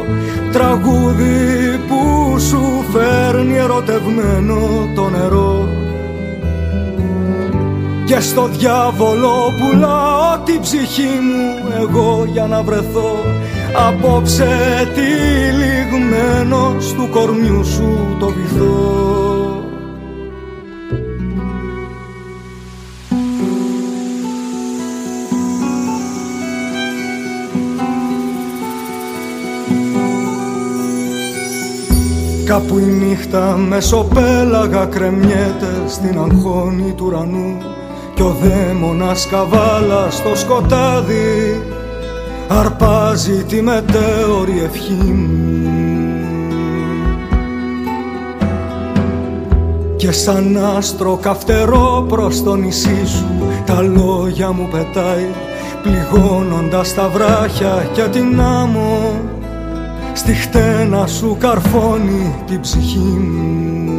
[0.52, 4.58] Τραγούδι που σου φέρνει ερωτευμένο
[4.94, 5.68] το νερό.
[8.04, 13.16] Και στο διάβολο πουλάω την ψυχή μου εγώ για να βρεθώ
[13.74, 14.48] Απόψε
[14.94, 19.08] τυλιγμένος του κορμιού σου το βυθό.
[32.44, 37.56] Κάπου η νύχτα μεσοπέλαγα κρεμιέται στην αγχώνη του ουρανού
[38.14, 41.60] κι ο δαίμονας καβάλα στο σκοτάδι
[42.52, 45.38] αρπάζει τη μετέωρη ευχή μου.
[49.96, 53.26] Και σαν άστρο καυτερό προς το νησί σου
[53.66, 55.26] τα λόγια μου πετάει
[55.82, 59.20] πληγώνοντας τα βράχια και την άμμο.
[60.12, 63.89] Στη χτένα σου καρφώνει την ψυχή μου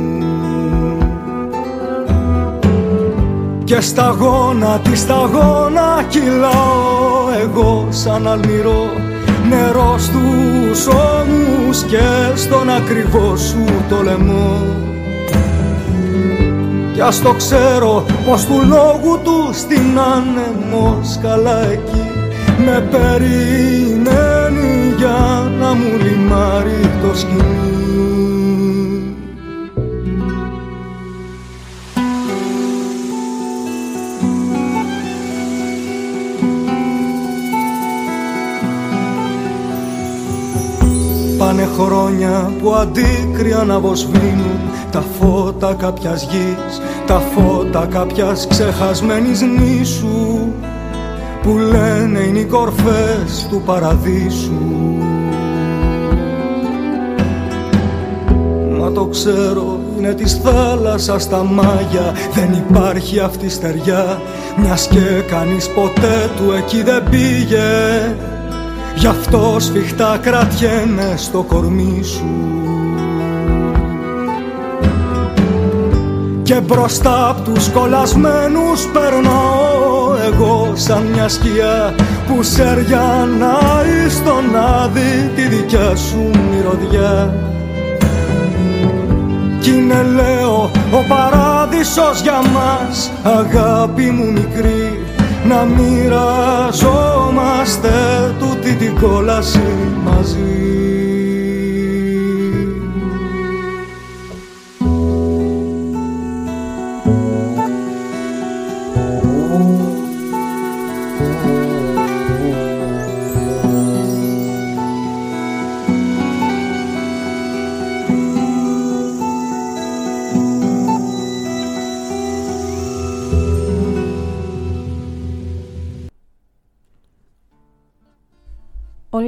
[3.71, 8.89] και σταγόνα της σταγόνα κυλάω εγώ σαν αλμυρό.
[9.49, 14.65] Νερός στους ώμους και στον ακριβό σου το λαιμό.
[16.93, 22.11] Κι ας το ξέρω πως του λόγου του στην άνεμος σκαλάκι
[22.65, 27.80] με περιμένει για να μου λιμάρει το σκηνή
[41.85, 44.59] χρόνια που αντίκρια να βοσβήνουν
[44.91, 50.37] τα φώτα κάποιας γης, τα φώτα κάποιας ξεχασμένης νήσου
[51.41, 54.61] που λένε είναι οι κορφές του παραδείσου.
[58.79, 64.21] Μα το ξέρω είναι της θάλασσας τα μάγια δεν υπάρχει αυτή στεριά
[64.57, 67.59] μιας και κανείς ποτέ του εκεί δεν πήγε
[68.95, 72.25] Γι' αυτό σφιχτά κρατιέμαι στο κορμί σου.
[76.43, 81.95] Και μπροστά απ' τους κολλασμένους περνάω εγώ σαν μια σκιά
[82.27, 87.33] που σεριανάει στον άδει τη δικιά σου μυρωδιά.
[89.61, 95.05] Κι είναι λέω ο παράδεισος για μας αγάπη μου μικρή
[95.47, 97.89] να μοιραζόμαστε
[98.61, 99.59] τούτη την κόλαση
[100.03, 101.00] μαζί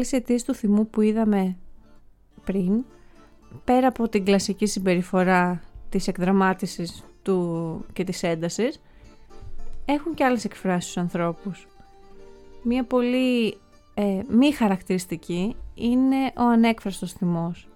[0.03, 1.57] όλες οι αιτίες του θυμού που είδαμε
[2.43, 2.83] πριν,
[3.63, 8.81] πέρα από την κλασική συμπεριφορά της εκδραμάτισης του και της έντασης,
[9.85, 11.67] έχουν και άλλες εκφράσεις στους ανθρώπους.
[12.63, 13.57] Μία πολύ
[13.93, 17.67] ε, μη χαρακτηριστική είναι ο ανέκφραστος θυμός.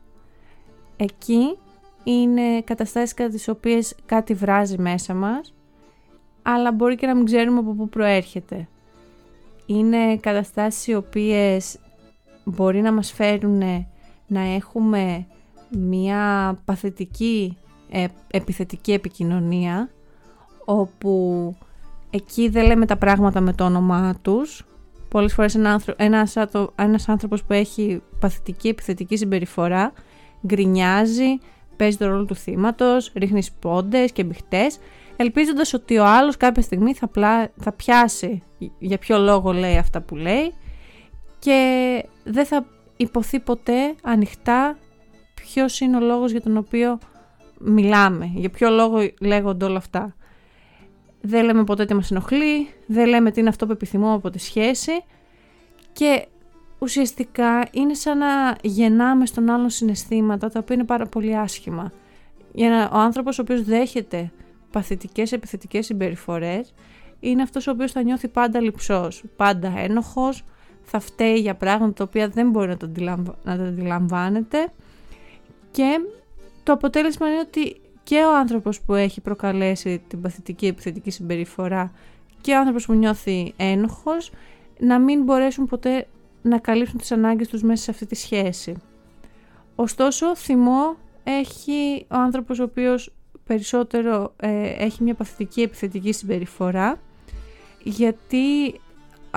[0.97, 1.57] Εκεί
[2.03, 5.53] είναι καταστάσεις κατά τις οποίες κάτι βράζει μέσα μας,
[6.41, 8.67] αλλά μπορεί και να μην ξέρουμε από πού προέρχεται.
[9.65, 11.79] Είναι καταστάσεις οι οποίες
[12.47, 13.85] μπορεί να μας φέρουν
[14.27, 15.25] να έχουμε
[15.69, 17.57] μια παθητική
[17.89, 19.89] ε, επιθετική επικοινωνία
[20.65, 21.55] όπου
[22.09, 24.65] εκεί δεν λέμε τα πράγματα με το όνομά τους.
[25.09, 26.35] Πολλές φορές ένα ένας,
[26.75, 29.91] ένας άνθρωπος που έχει παθητική επιθετική συμπεριφορά
[30.47, 31.39] γκρινιάζει,
[31.75, 34.79] παίζει το ρόλο του θύματος, ρίχνει σπόντες και μπιχτές
[35.15, 37.09] ελπίζοντας ότι ο άλλος κάποια στιγμή θα,
[37.55, 38.43] θα πιάσει
[38.79, 40.53] για ποιο λόγο λέει αυτά που λέει
[41.39, 42.65] και δεν θα
[42.97, 44.77] υποθεί ποτέ ανοιχτά
[45.35, 46.99] ποιος είναι ο λόγος για τον οποίο
[47.59, 50.15] μιλάμε, για ποιο λόγο λέγονται όλα αυτά.
[51.21, 54.39] Δεν λέμε ποτέ τι μας ενοχλεί, δεν λέμε τι είναι αυτό που επιθυμούμε από τη
[54.39, 54.91] σχέση
[55.93, 56.27] και
[56.79, 61.91] ουσιαστικά είναι σαν να γεννάμε στον άλλον συναισθήματα τα οποία είναι πάρα πολύ άσχημα.
[62.53, 64.31] Για να, ο άνθρωπος ο οποίος δέχεται
[64.71, 66.73] παθητικές επιθετικές συμπεριφορές
[67.19, 70.43] είναι αυτός ο οποίος θα νιώθει πάντα λυψός, πάντα ένοχος,
[70.89, 72.87] θα φταίει για πράγματα τα οποία δεν μπορεί να, το
[73.43, 74.71] να τα αντιλαμβάνεται
[75.71, 75.99] και
[76.63, 81.91] το αποτέλεσμα είναι ότι και ο άνθρωπος που έχει προκαλέσει την παθητική επιθετική συμπεριφορά
[82.41, 84.31] και ο άνθρωπος που νιώθει ένοχος
[84.79, 86.07] να μην μπορέσουν ποτέ
[86.41, 88.75] να καλύψουν τις ανάγκες τους μέσα σε αυτή τη σχέση.
[89.75, 93.13] Ωστόσο, θυμό έχει ο άνθρωπος ο οποίος
[93.45, 96.99] περισσότερο ε, έχει μια παθητική επιθετική συμπεριφορά
[97.83, 98.73] γιατί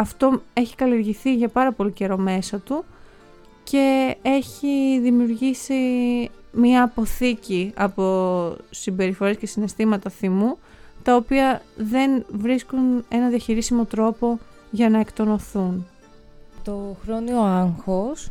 [0.00, 2.84] αυτό έχει καλλιεργηθεί για πάρα πολύ καιρό μέσα του
[3.64, 5.74] και έχει δημιουργήσει
[6.52, 10.58] μια αποθήκη από συμπεριφορές και συναισθήματα θυμού
[11.02, 14.38] τα οποία δεν βρίσκουν ένα διαχειρίσιμο τρόπο
[14.70, 15.86] για να εκτονωθούν.
[16.64, 18.30] Το χρόνιο άγχος,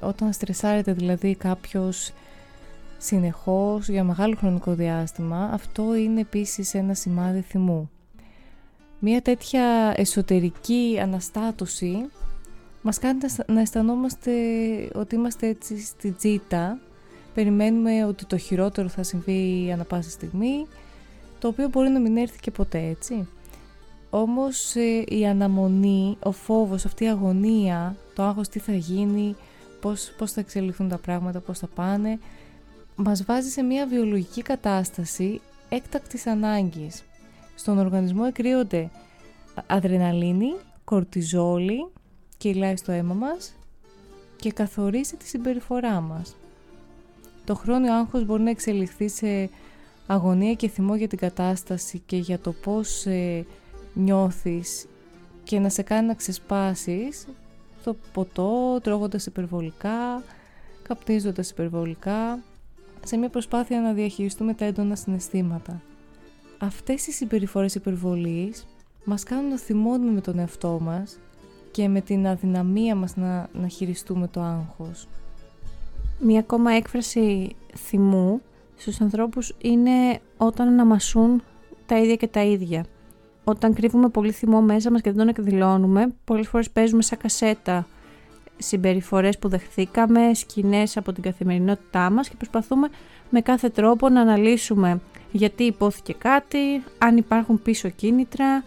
[0.00, 2.12] όταν στρεσάρεται δηλαδή κάποιος
[2.98, 7.90] συνεχώς για μεγάλο χρονικό διάστημα, αυτό είναι επίσης ένα σημάδι θυμού.
[9.06, 12.08] Μία τέτοια εσωτερική αναστάτωση
[12.82, 14.30] μας κάνει να αισθανόμαστε
[14.94, 16.78] ότι είμαστε έτσι στη τζίτα,
[17.34, 20.66] περιμένουμε ότι το χειρότερο θα συμβεί ανα πάσα στιγμή,
[21.38, 23.28] το οποίο μπορεί να μην έρθει και ποτέ έτσι.
[24.10, 29.36] Όμως ε, η αναμονή, ο φόβος, αυτή η αγωνία, το άγχος τι θα γίνει,
[29.80, 32.18] πώς, πώς θα εξελιχθούν τα πράγματα, πώς θα πάνε,
[32.96, 37.02] μας βάζει σε μια βιολογική κατάσταση έκτακτης ανάγκης.
[37.54, 38.90] Στον οργανισμό εκρύονται
[39.66, 41.86] αδρεναλίνη, κορτιζόλη,
[42.36, 43.54] κυλάει στο αίμα μας
[44.36, 46.36] και καθορίζει τη συμπεριφορά μας.
[47.44, 49.50] Το χρόνιο άγχος μπορεί να εξελιχθεί σε
[50.06, 53.46] αγωνία και θυμό για την κατάσταση και για το πώς ε,
[53.94, 54.86] νιώθεις
[55.44, 57.26] και να σε κάνει να ξεσπάσεις
[57.84, 60.22] το ποτό, τρώγοντας υπερβολικά,
[60.82, 62.38] καπνίζοντας υπερβολικά,
[63.04, 65.82] σε μια προσπάθεια να διαχειριστούμε τα έντονα συναισθήματα.
[66.64, 68.66] Αυτές οι συμπεριφορές υπερβολής
[69.04, 71.18] μας κάνουν να θυμώνουμε με τον εαυτό μας
[71.70, 75.08] και με την αδυναμία μας να, να χειριστούμε το άγχος.
[76.18, 78.40] Μία ακόμα έκφραση θυμού
[78.76, 81.42] στους ανθρώπους είναι όταν αναμασούν
[81.86, 82.84] τα ίδια και τα ίδια.
[83.44, 87.86] Όταν κρύβουμε πολύ θυμό μέσα μας και δεν τον εκδηλώνουμε, πολλές φορές παίζουμε σαν κασέτα
[88.56, 92.88] συμπεριφορές που δεχθήκαμε, σκηνές από την καθημερινότητά μας και προσπαθούμε
[93.30, 95.00] με κάθε τρόπο να αναλύσουμε
[95.36, 98.64] γιατί υπόθηκε κάτι, αν υπάρχουν πίσω κίνητρα,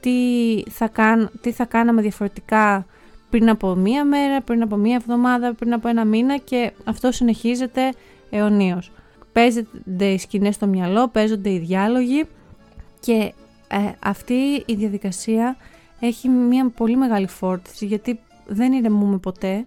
[0.00, 2.86] τι θα, κάν, τι θα κάναμε διαφορετικά
[3.30, 7.92] πριν από μία μέρα, πριν από μία εβδομάδα, πριν από ένα μήνα και αυτό συνεχίζεται
[8.30, 8.92] αιωνίως.
[9.32, 12.24] Παίζονται οι σκηνές στο μυαλό, παίζονται οι διάλογοι
[13.00, 13.32] και
[13.68, 15.56] ε, αυτή η διαδικασία
[16.00, 19.66] έχει μια πολύ μεγάλη φόρτιση γιατί δεν ηρεμούμε ποτέ,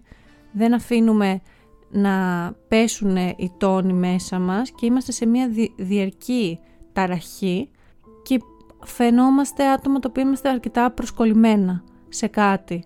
[0.52, 1.40] δεν αφήνουμε
[1.92, 6.58] να πέσουν οι τόνοι μέσα μας και είμαστε σε μια διαρκή
[6.92, 7.70] ταραχή
[8.22, 8.40] και
[8.84, 12.84] φαινόμαστε άτομα το οποίο είμαστε αρκετά προσκολλημένα σε κάτι.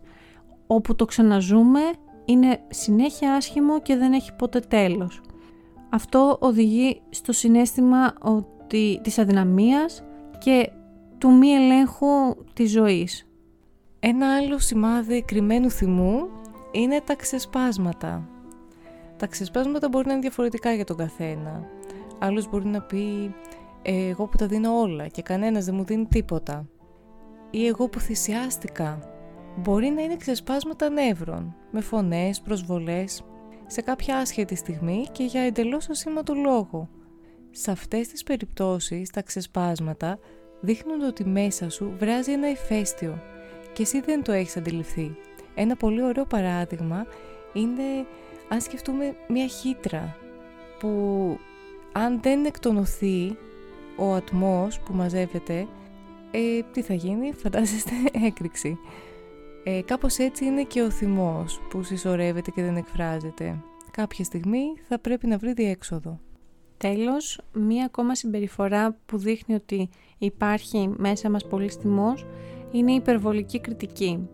[0.67, 1.81] Όπου το ξαναζούμε
[2.25, 5.21] είναι συνέχεια άσχημο και δεν έχει ποτέ τέλος.
[5.91, 10.03] Αυτό οδηγεί στο συνέστημα ότι, της αδυναμίας
[10.39, 10.71] και
[11.19, 13.29] του μη ελέγχου της ζωής.
[14.01, 16.29] Ένα άλλο σημάδι κρυμμένου θυμού
[16.73, 18.29] είναι τα ξεσπάσματα.
[19.17, 21.69] Τα ξεσπάσματα μπορεί να είναι διαφορετικά για τον καθένα.
[22.19, 23.35] Άλλος μπορεί να πει
[23.83, 26.69] εγώ που τα δίνω όλα και κανένας δεν μου δίνει τίποτα.
[27.51, 28.99] Ή εγώ που θυσιάστηκα.
[29.57, 33.25] Μπορεί να είναι ξεσπάσματα νεύρων, με φωνές, προσβολές,
[33.67, 36.89] σε κάποια άσχετη στιγμή και για εντελώς ασήμαντο λόγο.
[37.51, 40.19] Σε αυτές τις περιπτώσεις τα ξεσπάσματα
[40.61, 43.23] δείχνουν ότι μέσα σου βράζει ένα ηφαίστειο
[43.73, 45.17] και εσύ δεν το έχεις αντιληφθεί.
[45.55, 47.07] Ένα πολύ ωραίο παράδειγμα
[47.53, 48.07] είναι
[48.49, 50.17] αν σκεφτούμε μια χύτρα
[50.79, 50.89] που
[51.93, 53.37] αν δεν εκτονωθεί
[53.97, 55.67] ο ατμός που μαζεύεται,
[56.31, 57.93] ε, τι θα γίνει, φαντάζεστε
[58.27, 58.79] έκρηξη.
[59.65, 63.63] Ε, κάπως έτσι είναι και ο θυμός που συσσωρεύεται και δεν εκφράζεται.
[63.91, 66.21] Κάποια στιγμή θα πρέπει να βρει διέξοδο.
[66.77, 69.89] Τέλος, μία ακόμα συμπεριφορά που δείχνει ότι
[70.19, 72.27] υπάρχει μέσα μας πολύς θυμός
[72.73, 74.29] είναι η υπερβολική κριτική.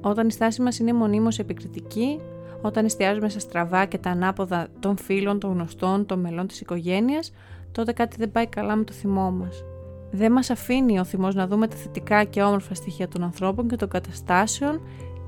[0.00, 2.20] Όταν η στάση μας είναι μονίμως επικριτική,
[2.66, 7.32] όταν εστιάζουμε στα στραβά και τα ανάποδα των φίλων, των γνωστών, των μελών της οικογένειας,
[7.72, 9.64] τότε κάτι δεν πάει καλά με το θυμό μας.
[10.10, 13.76] Δεν μας αφήνει ο θυμός να δούμε τα θετικά και όμορφα στοιχεία των ανθρώπων και
[13.76, 14.80] των καταστάσεων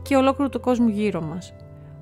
[0.03, 1.55] και ολόκληρου του κόσμου γύρω μας.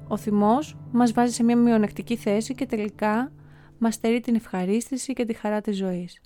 [0.09, 3.33] Ο θυμός μας βάζει σε μια μειονεκτική θέση και τελικά
[3.79, 6.21] μας στερεί την ευχαρίστηση και τη χαρά της ζωής.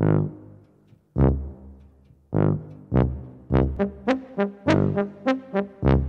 [0.00, 0.30] Thank
[5.84, 5.99] you.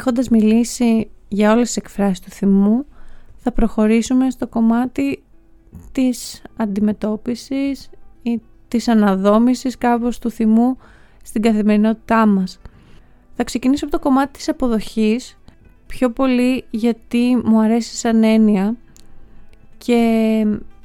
[0.00, 2.86] Έχοντας μιλήσει για όλες τις εκφράσεις του θυμού,
[3.36, 5.22] θα προχωρήσουμε στο κομμάτι
[5.92, 7.90] της αντιμετώπισης
[8.22, 10.76] ή της αναδόμησης κάπως του θυμού
[11.22, 12.58] στην καθημερινότητά μας.
[13.36, 15.38] Θα ξεκινήσω από το κομμάτι της αποδοχής,
[15.86, 18.76] πιο πολύ γιατί μου αρέσει σαν έννοια
[19.78, 19.96] και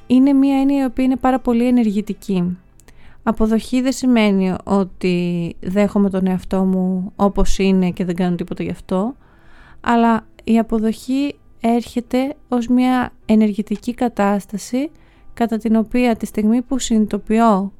[0.06, 2.56] είναι μια έννοια η οποία είναι πάρα πολύ ενεργητική.
[3.28, 8.70] Αποδοχή δεν σημαίνει ότι δέχομαι τον εαυτό μου όπως είναι και δεν κάνω τίποτα γι'
[8.70, 9.14] αυτό,
[9.80, 14.90] αλλά η αποδοχή έρχεται ως μια ενεργητική κατάσταση
[15.34, 17.72] κατά την οποία τη στιγμή που συνειδητοποιώ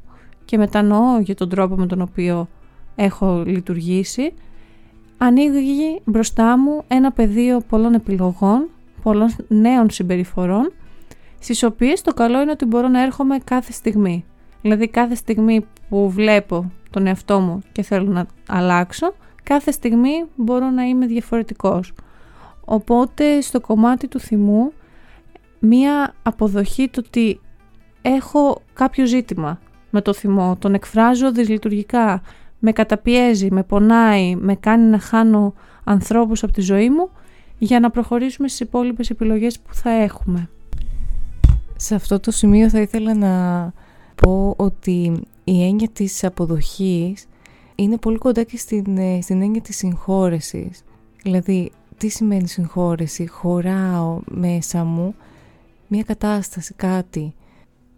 [0.45, 2.49] και μετανοώ για τον τρόπο με τον οποίο
[2.97, 4.33] έχω λειτουργήσει,
[5.19, 8.69] ανοίγει μπροστά μου ένα πεδίο πολλών επιλογών,
[9.03, 10.73] πολλών νέων συμπεριφορών,
[11.39, 14.25] στις οποίες το καλό είναι ότι μπορώ να έρχομαι κάθε στιγμή.
[14.63, 20.71] Δηλαδή κάθε στιγμή που βλέπω τον εαυτό μου και θέλω να αλλάξω, κάθε στιγμή μπορώ
[20.71, 21.93] να είμαι διαφορετικός.
[22.65, 24.73] Οπότε στο κομμάτι του θυμού,
[25.59, 27.41] μία αποδοχή του ότι
[28.03, 29.59] έχω κάποιο ζήτημα
[29.91, 32.23] με το θυμό, τον εκφράζω δυσλειτουργικά,
[32.59, 35.55] με καταπιέζει, με πονάει, με κάνει να χάνω
[35.85, 37.11] ανθρώπους από τη ζωή μου
[37.59, 40.49] για να προχωρήσουμε στις υπόλοιπες επιλογές που θα έχουμε.
[41.77, 43.73] Σε αυτό το σημείο θα ήθελα να
[44.23, 45.12] πω ότι
[45.45, 47.27] η έννοια της αποδοχής
[47.75, 50.85] είναι πολύ κοντά και στην, ε, στην έννοια της συγχώρεσης.
[51.23, 55.14] Δηλαδή, τι σημαίνει συγχώρεση; Χωράω μέσα μου
[55.89, 57.35] μια κατάσταση, κάτι.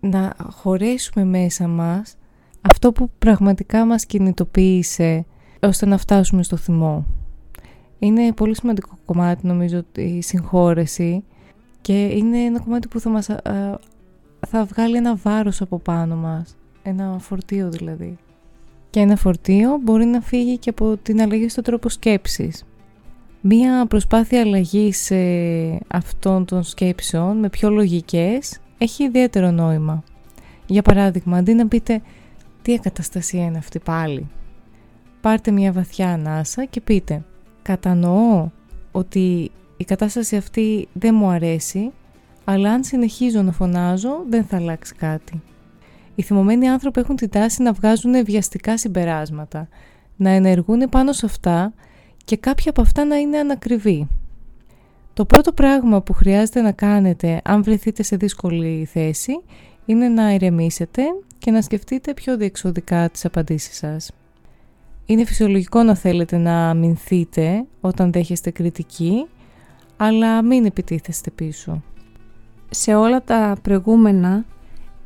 [0.00, 2.16] Να χωρέσουμε μέσα μας
[2.60, 5.26] αυτό που πραγματικά μας κινητοποίησε
[5.60, 7.06] ώστε να φτάσουμε στο θυμό.
[7.98, 11.24] Είναι πολύ σημαντικό κομμάτι νομίζω η συγχώρεση
[11.80, 13.28] και είναι ένα κομμάτι που θα μας
[14.46, 16.56] θα βγάλει ένα βάρος από πάνω μας.
[16.82, 18.16] Ένα φορτίο δηλαδή.
[18.90, 22.64] Και ένα φορτίο μπορεί να φύγει και από την αλλαγή στο τρόπο σκέψης.
[23.40, 25.16] Μία προσπάθεια αλλαγής σε
[25.88, 30.02] αυτών των σκέψεων με πιο λογικές έχει ιδιαίτερο νόημα.
[30.66, 32.02] Για παράδειγμα, αντί να πείτε
[32.62, 34.28] «Τι εκαταστασία είναι αυτή πάλι»
[35.20, 37.24] πάρτε μια βαθιά ανάσα και πείτε
[37.62, 38.48] «Κατανοώ
[38.92, 41.92] ότι η κατάσταση αυτή δεν μου αρέσει,
[42.50, 45.42] αλλά αν συνεχίζω να φωνάζω δεν θα αλλάξει κάτι».
[46.14, 49.68] Οι θυμωμένοι άνθρωποι έχουν την τάση να βγάζουν βιαστικά συμπεράσματα,
[50.16, 51.72] να ενεργούν πάνω σε αυτά
[52.24, 54.08] και κάποια από αυτά να είναι ανακριβή.
[55.14, 59.42] Το πρώτο πράγμα που χρειάζεται να κάνετε αν βρεθείτε σε δύσκολη θέση
[59.84, 61.02] είναι να ηρεμήσετε
[61.38, 64.10] και να σκεφτείτε πιο διεξοδικά τις απαντήσεις σας.
[65.06, 69.26] Είναι φυσιολογικό να θέλετε να αμυνθείτε όταν δέχεστε κριτική,
[69.96, 71.82] αλλά μην επιτίθεστε πίσω.
[72.70, 74.44] Σε όλα τα προηγούμενα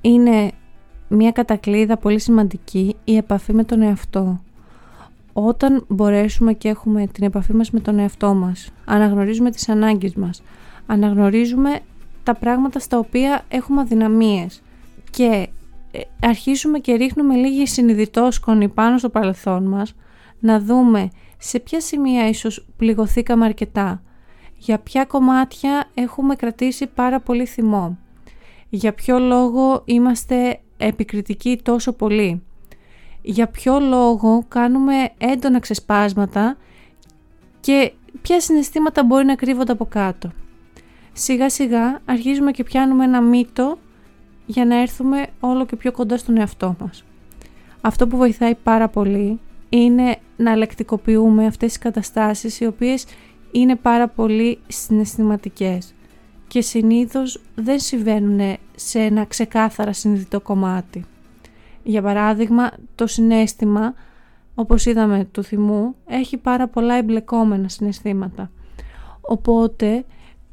[0.00, 0.50] είναι
[1.08, 4.40] μια κατακλείδα πολύ σημαντική η επαφή με τον εαυτό.
[5.32, 10.42] Όταν μπορέσουμε και έχουμε την επαφή μας με τον εαυτό μας, αναγνωρίζουμε τις ανάγκες μας,
[10.86, 11.80] αναγνωρίζουμε
[12.22, 14.62] τα πράγματα στα οποία έχουμε αδυναμίες
[15.10, 15.48] και
[15.90, 19.94] ε, αρχίζουμε και ρίχνουμε λίγη συνειδητόσκονη πάνω στο παρελθόν μας,
[20.40, 21.08] να δούμε
[21.38, 24.02] σε ποια σημεία ίσως πληγωθήκαμε αρκετά,
[24.64, 27.98] για ποια κομμάτια έχουμε κρατήσει πάρα πολύ θυμό,
[28.68, 32.42] για ποιο λόγο είμαστε επικριτικοί τόσο πολύ;
[33.22, 36.56] Για ποιο λόγο κάνουμε έντονα ξεσπάσματα
[37.60, 37.92] και
[38.22, 40.30] ποια συναισθήματα μπορεί να κρύβονται από κάτω;
[41.12, 43.78] Σιγά σιγά αρχίζουμε και πιάνουμε ένα μύτο
[44.46, 47.04] για να έρθουμε όλο και πιο κοντά στον εαυτό μας.
[47.80, 53.04] Αυτό που βοηθάει πάρα πολύ είναι να λεκτικοποιούμε αυτές τις καταστάσεις οι οποίες
[53.52, 55.94] είναι πάρα πολύ συναισθηματικές
[56.48, 61.04] και συνήθως δεν συμβαίνουν σε ένα ξεκάθαρα συνειδητό κομμάτι.
[61.82, 63.94] Για παράδειγμα, το συνέστημα,
[64.54, 68.50] όπως είδαμε του θυμού, έχει πάρα πολλά εμπλεκόμενα συναισθήματα.
[69.20, 70.04] Οπότε,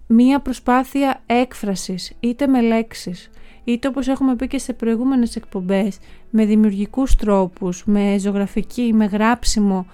[0.08, 3.30] μία προσπάθεια έκφρασης, είτε με λέξεις,
[3.64, 5.97] είτε όπως έχουμε πει και σε προηγούμενες εκπομπές,
[6.30, 9.86] με δημιουργικούς τρόπους, με ζωγραφική, με γράψιμο,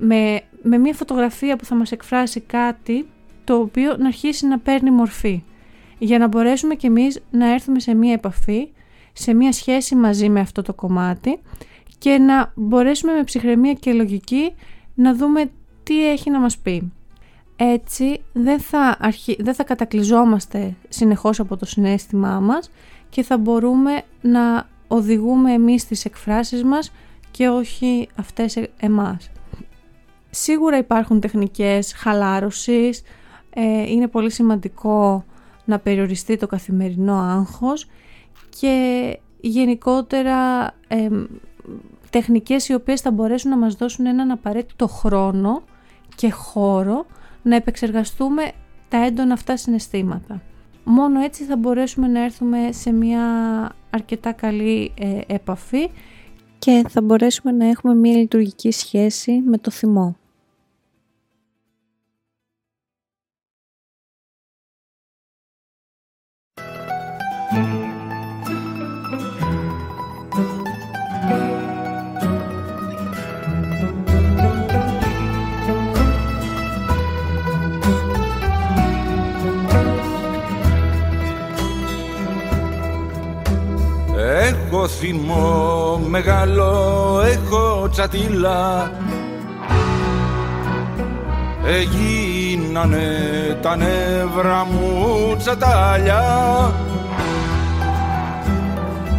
[0.00, 3.08] με, με μία φωτογραφία που θα μας εκφράσει κάτι,
[3.44, 5.42] το οποίο να αρχίσει να παίρνει μορφή.
[5.98, 8.68] Για να μπορέσουμε κι εμείς να έρθουμε σε μία επαφή
[9.12, 11.38] σε μία σχέση μαζί με αυτό το κομμάτι
[11.98, 14.54] και να μπορέσουμε με ψυχραιμία και λογική
[14.94, 15.50] να δούμε
[15.82, 16.92] τι έχει να μας πει.
[17.56, 19.36] Έτσι δεν θα, αρχι...
[19.40, 22.70] δεν θα κατακλυζόμαστε συνεχώς από το συνέστημά μας
[23.08, 26.92] και θα μπορούμε να οδηγούμε εμείς τις εκφράσεις μας
[27.30, 29.30] και όχι αυτές εμάς.
[30.30, 33.02] Σίγουρα υπάρχουν τεχνικές χαλάρωσης,
[33.50, 35.24] ε, είναι πολύ σημαντικό
[35.64, 37.86] να περιοριστεί το καθημερινό άγχος
[38.58, 41.08] και γενικότερα ε,
[42.10, 45.62] τεχνικές οι οποίες θα μπορέσουν να μας δώσουν έναν απαραίτητο χρόνο
[46.14, 47.06] και χώρο
[47.42, 48.50] να επεξεργαστούμε
[48.88, 50.42] τα έντονα αυτά συναισθήματα.
[50.84, 53.22] Μόνο έτσι θα μπορέσουμε να έρθουμε σε μια
[53.90, 55.90] αρκετά καλή ε, επαφή
[56.60, 60.16] και θα μπορέσουμε να έχουμε μια λειτουργική σχέση με το θυμό.
[84.98, 88.90] Θυμό μεγάλο, έχω τσατήλα
[91.66, 93.08] Έγινανε
[93.62, 96.22] τα νεύρα μου τσατάλια.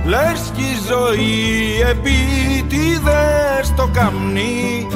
[0.06, 4.88] Λες κι η ζωή επίτηδες το καμνί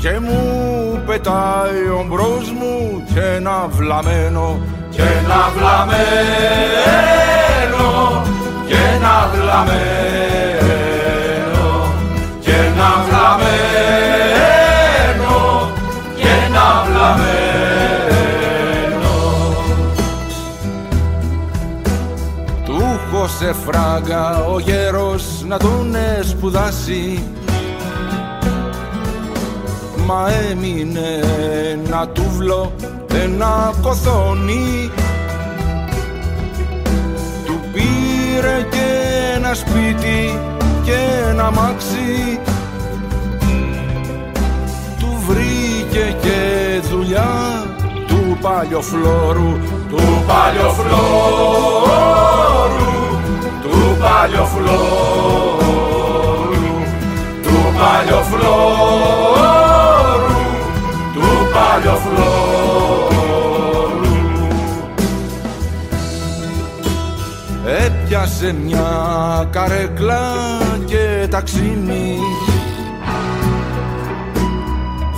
[0.00, 4.60] και μου πετάει ο μπρος μου και ένα βλαμένο
[4.90, 7.39] και ένα βλαμένο
[8.66, 10.88] και ένα βλαμένο
[12.40, 14.50] και ένα βλαμένο
[16.16, 17.90] και ένα βλαμένο
[22.64, 27.24] Του έχω σε φράγκα ο γέρος να τον σπουδάσει
[30.06, 31.20] Μα έμεινε
[31.72, 32.72] ένα τούβλο,
[33.14, 34.90] ένα κοθόνι
[38.40, 38.86] πήρε και
[39.34, 40.38] ένα σπίτι
[40.84, 40.96] και
[41.28, 42.40] ένα μάξι.
[44.98, 46.38] Του βρήκε και
[46.90, 47.64] δουλειά
[48.06, 50.90] του παλιοφλόρου Του παλιοφλόρου
[53.62, 55.09] Του παλιοφλόρου
[68.42, 70.20] Έπιασε μια καρέκλα
[70.86, 72.18] και ταξίνι.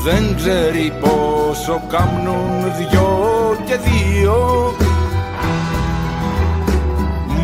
[0.04, 4.74] Δεν ξέρει πόσο κάμνουν δυο και δύο.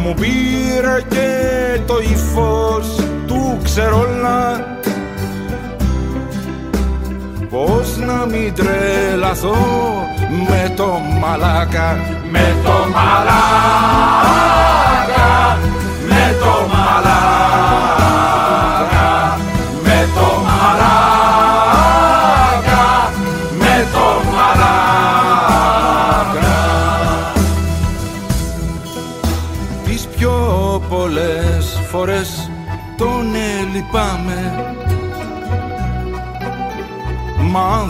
[0.03, 4.67] Μου πήρε και το ύφος του ξερόλα.
[7.51, 9.57] Πώς να μην τρελαθώ
[10.49, 11.99] με το μαλάκα
[12.31, 14.68] Με το μαλάκα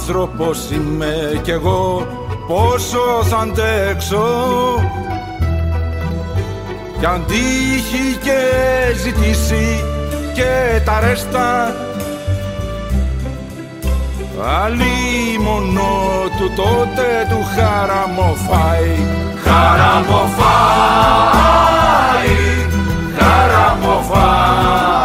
[0.09, 2.07] άνθρωπος είμαι κι εγώ
[2.47, 4.27] πόσο θα αντέξω.
[6.99, 8.41] Κι αν τύχει και
[9.03, 9.85] ζητήσει
[10.35, 11.77] και τα ρέστα
[14.63, 15.83] Αλλή μόνο
[16.39, 18.97] του τότε του χαραμοφάει.
[19.45, 20.39] Χαραμοφάει
[23.19, 24.98] Χαραμοφάει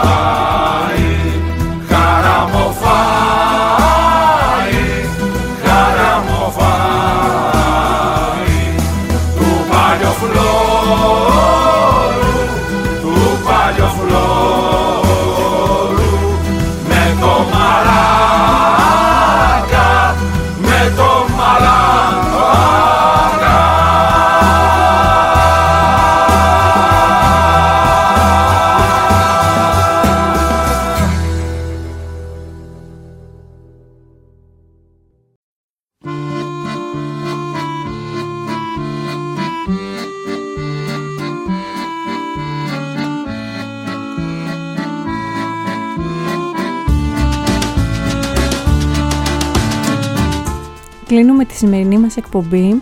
[52.14, 52.82] της σημερινή μας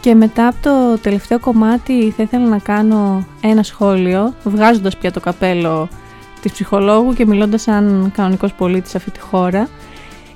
[0.00, 5.20] και μετά από το τελευταίο κομμάτι θα ήθελα να κάνω ένα σχόλιο βγάζοντας πια το
[5.20, 5.88] καπέλο
[6.42, 9.68] της ψυχολόγου και μιλώντας σαν κανονικός πολίτης σε αυτή τη χώρα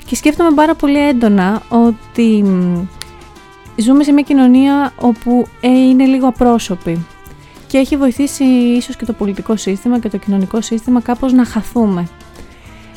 [0.05, 2.87] και σκέφτομαι πάρα πολύ έντονα ότι μ,
[3.77, 7.07] ζούμε σε μια κοινωνία όπου ε, είναι λίγο απρόσωπη
[7.67, 8.45] και έχει βοηθήσει
[8.77, 12.09] ίσως και το πολιτικό σύστημα και το κοινωνικό σύστημα κάπως να χαθούμε.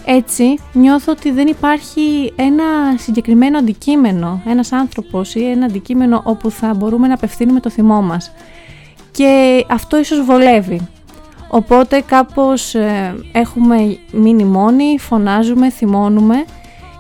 [0.06, 2.64] Έτσι νιώθω ότι δεν υπάρχει ένα
[2.98, 8.32] συγκεκριμένο αντικείμενο, ένας άνθρωπος ή ένα αντικείμενο όπου θα μπορούμε να απευθύνουμε το θυμό μας.
[9.12, 10.88] Και αυτό ίσως βολεύει.
[11.48, 16.46] Οπότε κάπως ε, έχουμε μείνει μόνοι, φωνάζουμε, θυμώνουμε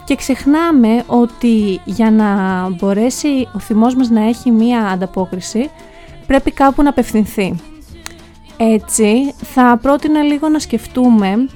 [0.05, 2.29] και ξεχνάμε ότι για να
[2.69, 5.69] μπορέσει ο θυμός μας να έχει μία ανταπόκριση
[6.27, 7.55] πρέπει κάπου να απευθυνθεί.
[8.57, 11.47] Έτσι θα πρότεινα λίγο να σκεφτούμε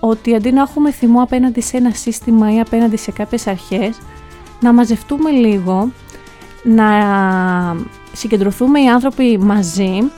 [0.00, 3.98] ότι αντί να έχουμε θυμό απέναντι σε ένα σύστημα ή απέναντι σε κάποιες αρχές,
[4.60, 5.92] να μαζευτούμε λίγο,
[6.62, 6.86] να
[8.12, 10.10] συγκεντρωθούμε οι άνθρωποι μαζί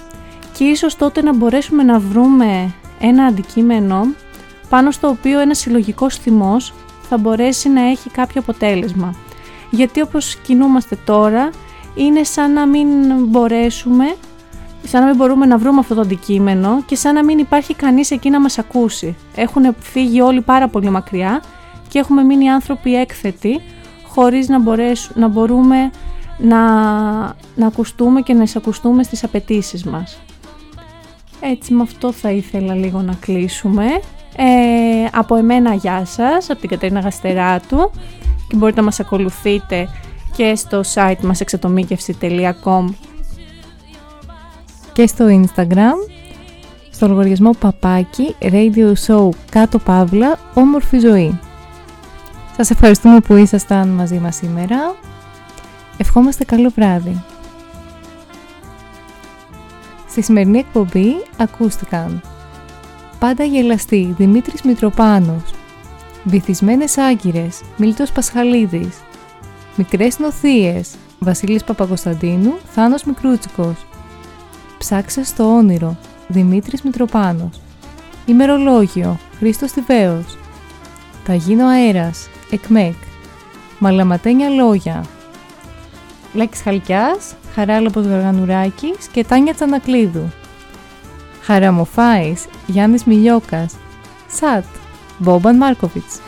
[0.53, 4.07] και ίσως τότε να μπορέσουμε να βρούμε ένα αντικείμενο
[4.69, 6.73] πάνω στο οποίο ένας συλλογικός θυμός
[7.09, 9.15] θα μπορέσει να έχει κάποιο αποτέλεσμα.
[9.71, 11.51] Γιατί όπως κινούμαστε τώρα
[11.95, 12.89] είναι σαν να μην
[13.25, 14.15] μπορέσουμε
[14.85, 18.11] σαν να μην μπορούμε να βρούμε αυτό το αντικείμενο και σαν να μην υπάρχει κανείς
[18.11, 19.17] εκεί να μας ακούσει.
[19.35, 21.43] Έχουν φύγει όλοι πάρα πολύ μακριά
[21.89, 23.61] και έχουμε μείνει άνθρωποι έκθετοι
[24.07, 25.91] χωρίς να, μπορέσου, να μπορούμε
[26.39, 26.59] να,
[27.55, 30.21] να ακουστούμε και να εισακουστούμε στις απαιτήσεις μας.
[31.41, 33.85] Έτσι με αυτό θα ήθελα λίγο να κλείσουμε.
[34.37, 37.91] Ε, από εμένα γεια σας, από την Κατερίνα Γαστεράτου
[38.49, 39.89] και μπορείτε να μας ακολουθείτε
[40.37, 42.85] και στο site μας εξατομίκευση.com
[45.01, 46.11] και στο Instagram
[46.91, 51.39] στο λογαριασμό παπάκι radio show κάτω παύλα όμορφη ζωή.
[52.57, 54.95] Σας ευχαριστούμε που ήσασταν μαζί μας σήμερα.
[55.97, 57.23] Ευχόμαστε καλό βράδυ.
[60.09, 62.23] Στη σημερινή εκπομπή ακούστηκαν
[63.19, 65.43] Πάντα γελαστή Δημήτρης Μητροπάνος
[66.25, 68.99] Βυθισμένες Άγκυρες, Μίλτος Πασχαλίδης.
[69.77, 73.85] Μικρές Νοθείες, Βασίλης Παπακοσταντίνου, Θάνος Μικρούτσικος.
[74.81, 75.97] Ψάξε στο όνειρο,
[76.29, 77.61] Δημήτρης Μητροπάνος.
[78.27, 80.39] Ημερολόγιο, Χρήστος Τιβαίος.
[81.25, 82.95] Θα γίνω αέρας, Εκμέκ.
[83.79, 85.05] Μαλαματένια λόγια.
[86.33, 90.31] Λέξης Χαλκιάς, Χαράλαμπος Γαργανουράκης και Τάνια Τσανακλείδου.
[91.43, 93.75] Χαραμοφάης, Γιάννης Μιλιόκας.
[94.29, 94.65] Σατ,
[95.19, 96.21] Μπόμπαν Μάρκοβιτς.